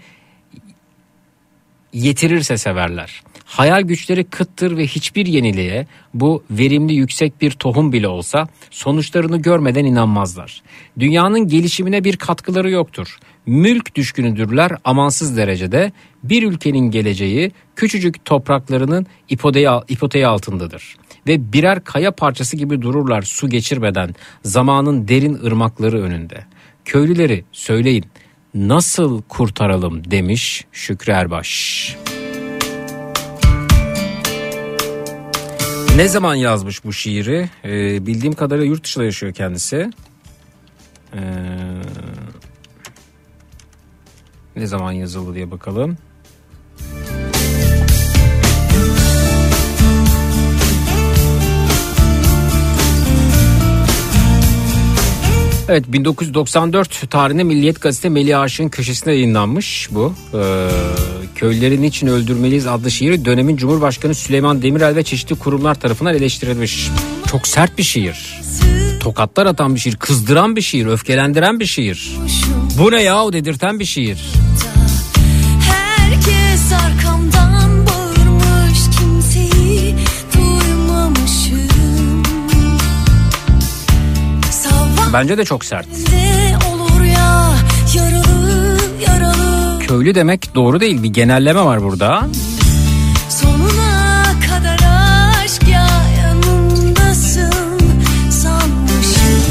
[1.94, 3.22] yetirirse severler.
[3.48, 9.86] Hayal güçleri kıttır ve hiçbir yeniliğe bu verimli yüksek bir tohum bile olsa sonuçlarını görmeden
[9.86, 10.62] inanmazlar.
[11.00, 13.18] Dünyanın gelişimine bir katkıları yoktur.
[13.46, 15.92] Mülk düşkünüdürler amansız derecede.
[16.24, 19.08] Bir ülkenin geleceği küçücük topraklarının
[19.90, 20.96] ipoteği, altındadır.
[21.28, 26.46] Ve birer kaya parçası gibi dururlar su geçirmeden zamanın derin ırmakları önünde.
[26.86, 28.06] Köylüleri söyleyin
[28.54, 32.17] nasıl kurtaralım demiş Şükrü Erbaş.
[35.98, 37.50] Ne zaman yazmış bu şiiri?
[37.66, 39.92] Ee, bildiğim kadarıyla yurt dışında yaşıyor kendisi.
[41.14, 41.22] Ee,
[44.56, 45.98] ne zaman yazıldı diye bakalım.
[55.70, 60.14] Evet 1994 tarihinde Milliyet Gazete Melih Aşık'ın köşesinde yayınlanmış bu.
[60.34, 60.68] Ee,
[61.36, 66.90] Köylüleri Niçin Öldürmeliyiz adlı şiiri dönemin Cumhurbaşkanı Süleyman Demirel ve çeşitli kurumlar tarafından eleştirilmiş.
[67.32, 68.42] Çok sert bir şiir.
[69.00, 72.18] Tokatlar atan bir şiir, kızdıran bir şiir, öfkelendiren bir şiir.
[72.78, 74.26] Bu ne yahu dedirten bir şiir.
[75.62, 77.17] Herkes arkamdan
[85.14, 85.88] Bence de çok sert.
[86.12, 87.54] de olur ya
[87.96, 88.78] yaralı
[89.08, 92.28] yaralı Köylü demek doğru değil bir genelleme var burada.
[93.30, 94.80] Sonuna kadar
[95.44, 95.88] aşk ya
[96.20, 97.52] yanımdasın
[98.32, 99.44] sanmışım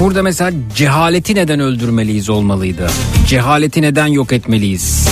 [0.00, 2.90] Burada mesela cehaleti neden öldürmeliyiz olmalıydı.
[3.26, 5.08] Cehaleti neden yok etmeliyiz?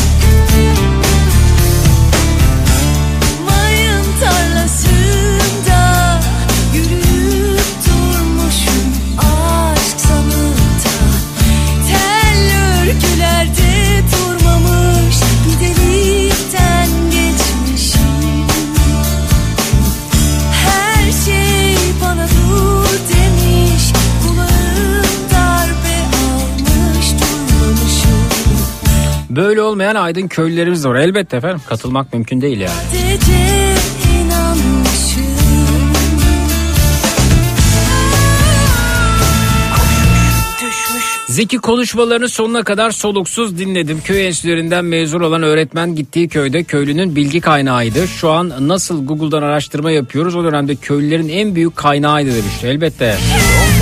[29.37, 30.97] Böyle olmayan aydın köylülerimiz de var.
[30.97, 32.73] Elbette efendim katılmak mümkün değil yani.
[41.29, 44.01] Zeki konuşmalarını sonuna kadar soluksuz dinledim.
[44.05, 48.09] Köy enstitülerinden mezun olan öğretmen gittiği köyde köylünün bilgi kaynağıydı.
[48.09, 52.67] Şu an nasıl Google'dan araştırma yapıyoruz o dönemde köylülerin en büyük kaynağıydı demişti.
[52.67, 53.17] Elbette.
[53.31, 53.76] Mayın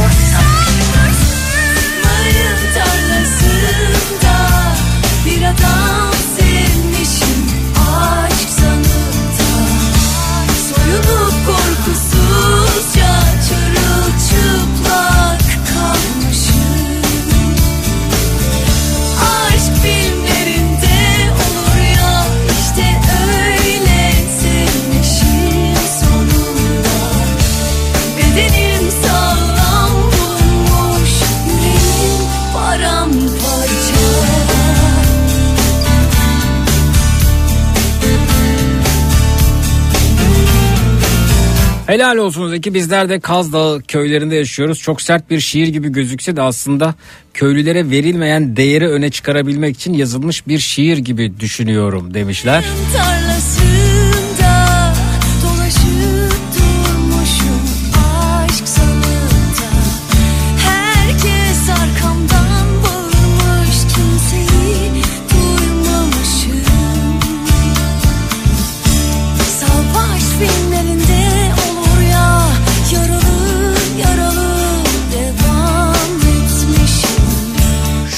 [41.94, 44.80] Helal olsun Zeki bizler de Kaz Dağı köylerinde yaşıyoruz.
[44.80, 46.94] Çok sert bir şiir gibi gözükse de aslında
[47.34, 52.64] köylülere verilmeyen değeri öne çıkarabilmek için yazılmış bir şiir gibi düşünüyorum demişler.
[52.96, 53.53] tarlasında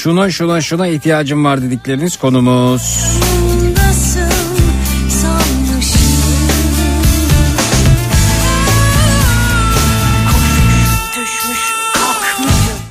[0.07, 2.83] Şuna şuna şuna ihtiyacım var dedikleriniz konumuz.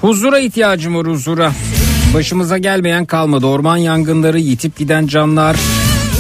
[0.02, 1.52] Huzura ihtiyacım var huzura.
[2.14, 3.46] Başımıza gelmeyen kalmadı.
[3.46, 5.56] Orman yangınları, yitip giden canlar,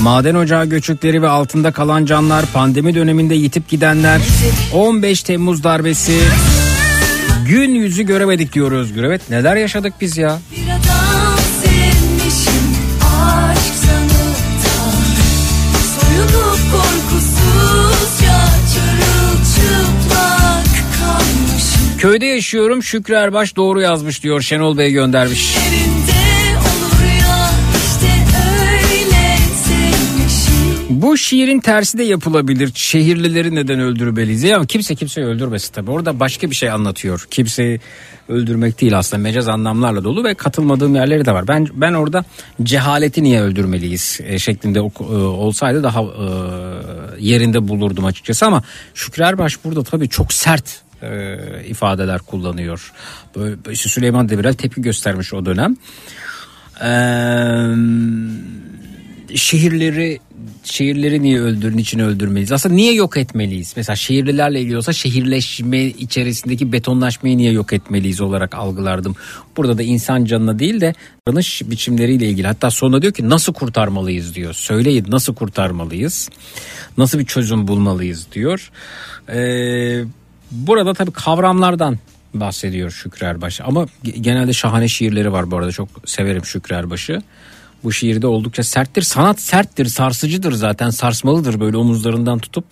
[0.01, 4.21] maden ocağı göçükleri ve altında kalan canlar, pandemi döneminde yitip gidenler,
[4.73, 6.19] 15 Temmuz darbesi,
[7.47, 9.03] gün yüzü göremedik diyor Özgür.
[9.03, 10.39] Evet neler yaşadık biz ya.
[10.51, 10.74] Bir
[16.75, 18.37] korkusuzca
[18.73, 20.65] çırılçıplak
[20.99, 25.55] kalmışım Köyde yaşıyorum Şükrü Erbaş doğru yazmış diyor Şenol Bey göndermiş.
[25.55, 25.84] Yerinde
[31.05, 32.71] Bu şiirin tersi de yapılabilir.
[32.75, 34.43] Şehirlileri neden öldürmeliyiz?
[34.43, 35.91] Ya kimse kimseyi öldürmesin tabii.
[35.91, 37.27] Orada başka bir şey anlatıyor.
[37.31, 37.79] Kimseyi
[38.29, 41.47] öldürmek değil aslında mecaz anlamlarla dolu ve katılmadığım yerleri de var.
[41.47, 42.25] Ben ben orada
[42.63, 46.27] cehaleti niye öldürmeliyiz e, şeklinde e, olsaydı daha e,
[47.19, 51.37] yerinde bulurdum açıkçası ama Şükrü Erbaş burada tabii çok sert e,
[51.67, 52.91] ifadeler kullanıyor.
[53.35, 55.77] Böyle, işte Süleyman Demirel tepki göstermiş o dönem.
[56.81, 57.75] Eee
[59.35, 60.19] şehirleri
[60.63, 62.51] şehirleri niye öldürün için öldürmeliyiz?
[62.51, 63.73] Aslında niye yok etmeliyiz?
[63.77, 69.15] Mesela şehirlilerle ilgili olsa şehirleşme içerisindeki betonlaşmayı niye yok etmeliyiz olarak algılardım.
[69.57, 70.93] Burada da insan canına değil de
[71.27, 72.47] davranış biçimleriyle ilgili.
[72.47, 74.53] Hatta sonra diyor ki nasıl kurtarmalıyız diyor.
[74.53, 76.29] Söyleyin nasıl kurtarmalıyız?
[76.97, 78.71] Nasıl bir çözüm bulmalıyız diyor.
[79.29, 80.03] Ee,
[80.51, 81.99] burada tabii kavramlardan
[82.33, 83.61] bahsediyor Şükrü Erbaş.
[83.61, 85.71] Ama genelde şahane şiirleri var bu arada.
[85.71, 87.21] Çok severim Şükrü Erbaş'ı.
[87.85, 89.01] Bu şiirde oldukça serttir.
[89.01, 90.89] Sanat serttir, sarsıcıdır zaten.
[90.89, 92.65] Sarsmalıdır böyle omuzlarından tutup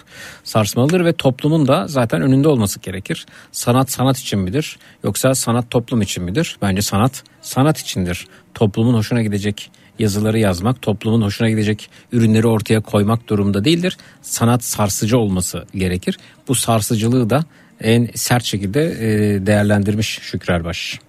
[0.43, 3.25] sarsmalıdır ve toplumun da zaten önünde olması gerekir.
[3.51, 6.57] Sanat sanat için midir yoksa sanat toplum için midir?
[6.61, 8.27] Bence sanat sanat içindir.
[8.53, 13.97] Toplumun hoşuna gidecek yazıları yazmak, toplumun hoşuna gidecek ürünleri ortaya koymak durumda değildir.
[14.21, 16.17] Sanat sarsıcı olması gerekir.
[16.47, 17.45] Bu sarsıcılığı da
[17.81, 20.99] en sert şekilde e, değerlendirmiş Şükrü Erbaş.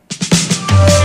[0.68, 1.03] Kapı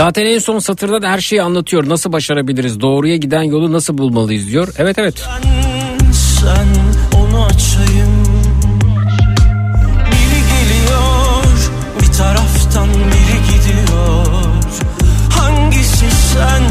[0.00, 1.88] Zaten en son satırda da her şeyi anlatıyor.
[1.88, 2.80] Nasıl başarabiliriz?
[2.80, 4.68] Doğruya giden yolu nasıl bulmalıyız diyor.
[4.78, 5.24] Evet evet.
[5.28, 6.68] Ben sen
[7.18, 8.24] onu açayım
[10.06, 11.52] Biri geliyor
[12.02, 14.26] bir taraftan biri gidiyor
[15.30, 16.62] Hangisi sen sen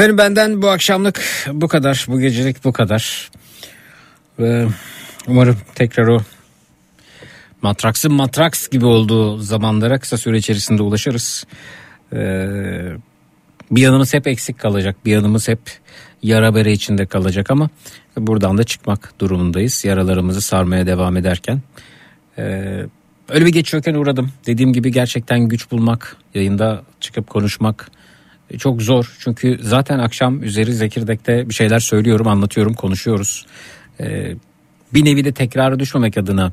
[0.00, 2.06] Efendim benden bu akşamlık bu kadar.
[2.08, 3.30] Bu gecelik bu kadar.
[4.38, 4.66] Ve
[5.26, 6.20] umarım tekrar o
[7.62, 11.46] matraksın matraks gibi olduğu zamanlara kısa süre içerisinde ulaşırız.
[12.12, 12.46] Ee,
[13.70, 14.96] bir yanımız hep eksik kalacak.
[15.04, 15.60] Bir yanımız hep
[16.22, 17.70] yara bere içinde kalacak ama
[18.16, 19.84] buradan da çıkmak durumundayız.
[19.84, 21.62] Yaralarımızı sarmaya devam ederken.
[22.38, 22.42] Ee,
[23.28, 24.32] öyle bir geçiyorken uğradım.
[24.46, 27.90] Dediğim gibi gerçekten güç bulmak, yayında çıkıp konuşmak
[28.58, 29.16] çok zor.
[29.18, 33.46] Çünkü zaten akşam üzeri Zekirdek'te bir şeyler söylüyorum, anlatıyorum, konuşuyoruz.
[34.00, 34.34] Ee,
[34.94, 36.52] bir nevi de tekrara düşmemek adına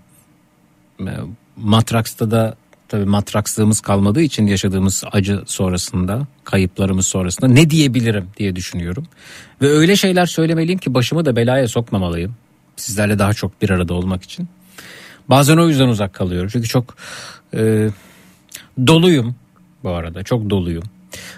[0.99, 1.11] e,
[1.55, 2.55] Matraks'ta da
[2.87, 9.07] tabii matrakslığımız kalmadığı için yaşadığımız acı sonrasında, kayıplarımız sonrasında ne diyebilirim diye düşünüyorum.
[9.61, 12.35] Ve öyle şeyler söylemeliyim ki başımı da belaya sokmamalıyım.
[12.75, 14.47] Sizlerle daha çok bir arada olmak için.
[15.29, 16.49] Bazen o yüzden uzak kalıyorum.
[16.53, 16.95] Çünkü çok
[17.53, 17.89] e,
[18.87, 19.35] doluyum
[19.83, 20.23] bu arada.
[20.23, 20.83] Çok doluyum.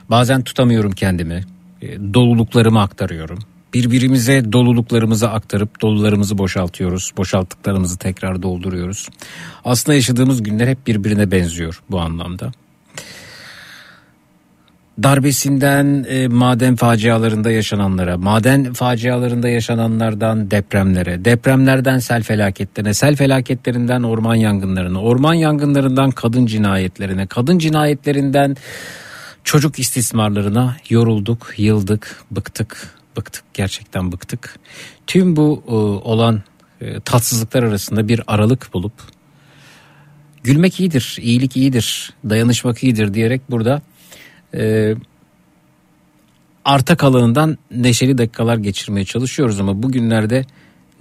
[0.09, 1.43] Bazen tutamıyorum kendimi.
[1.81, 3.39] E, doluluklarımı aktarıyorum.
[3.73, 7.11] Birbirimize doluluklarımızı aktarıp dolularımızı boşaltıyoruz.
[7.17, 9.09] Boşalttıklarımızı tekrar dolduruyoruz.
[9.65, 12.51] Aslında yaşadığımız günler hep birbirine benziyor bu anlamda
[15.03, 24.35] darbesinden e, maden facialarında yaşananlara, maden facialarında yaşananlardan depremlere, depremlerden sel felaketlerine, sel felaketlerinden orman
[24.35, 28.55] yangınlarına, orman yangınlarından kadın cinayetlerine, kadın cinayetlerinden
[29.49, 34.59] çocuk istismarlarına yorulduk, yıldık, bıktık, bıktık, gerçekten bıktık.
[35.07, 35.71] Tüm bu e,
[36.09, 36.43] olan
[36.81, 38.93] e, tatsızlıklar arasında bir aralık bulup
[40.43, 43.81] gülmek iyidir, iyilik iyidir, dayanışmak iyidir diyerek burada
[44.53, 44.95] e,
[46.65, 50.45] arta kalanından neşeli dakikalar geçirmeye çalışıyoruz ama bugünlerde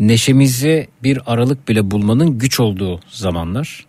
[0.00, 3.86] neşemizi bir aralık bile bulmanın güç olduğu zamanlar.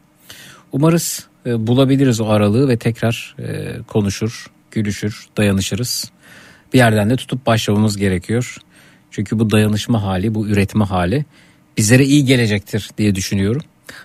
[0.71, 6.11] Umarız e, bulabiliriz o aralığı ve tekrar e, konuşur, gülüşür, dayanışırız.
[6.73, 8.57] Bir yerden de tutup başlamamız gerekiyor.
[9.11, 11.25] Çünkü bu dayanışma hali, bu üretme hali
[11.77, 13.61] bizlere iyi gelecektir diye düşünüyorum.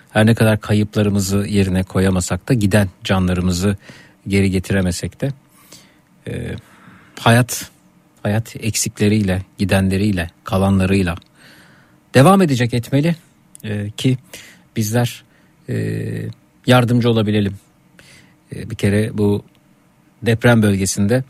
[0.09, 3.77] Her ne kadar kayıplarımızı yerine koyamasak da giden canlarımızı
[4.27, 5.31] geri getiremesek de
[6.27, 6.55] e,
[7.19, 7.71] hayat
[8.23, 11.15] hayat eksikleriyle, gidenleriyle, kalanlarıyla
[12.13, 13.15] devam edecek etmeli
[13.63, 14.17] e, ki
[14.75, 15.23] bizler
[15.69, 15.75] e,
[16.67, 17.55] yardımcı olabilelim.
[18.55, 19.43] E, bir kere bu
[20.21, 21.23] deprem bölgesinde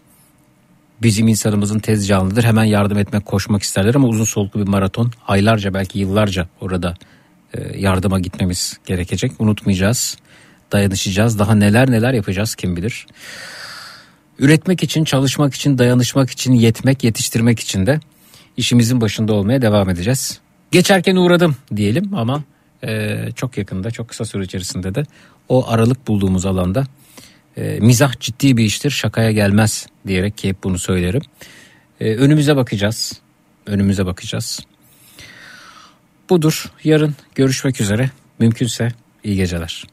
[1.01, 2.43] bizim insanımızın tez canlıdır.
[2.43, 5.11] Hemen yardım etmek, koşmak isterler ama uzun soluklu bir maraton.
[5.27, 6.95] Aylarca belki yıllarca orada
[7.53, 9.31] e, yardıma gitmemiz gerekecek.
[9.39, 10.17] Unutmayacağız,
[10.71, 11.39] dayanışacağız.
[11.39, 13.07] Daha neler neler yapacağız kim bilir.
[14.39, 17.99] Üretmek için, çalışmak için, dayanışmak için, yetmek, yetiştirmek için de
[18.57, 20.39] işimizin başında olmaya devam edeceğiz.
[20.71, 22.43] Geçerken uğradım diyelim ama
[22.84, 25.03] e, çok yakında, çok kısa süre içerisinde de
[25.49, 26.86] o aralık bulduğumuz alanda
[27.57, 31.21] e, mizah ciddi bir iştir, şakaya gelmez diyerek ki hep bunu söylerim.
[31.99, 33.21] E, önümüze bakacağız,
[33.65, 34.59] önümüze bakacağız.
[36.30, 36.71] Budur.
[36.84, 38.09] Yarın görüşmek üzere.
[38.39, 38.91] Mümkünse
[39.23, 39.84] iyi geceler.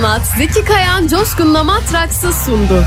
[0.00, 2.84] Donat Zeki Kayan Coşkun'la Matraks'ı sundu.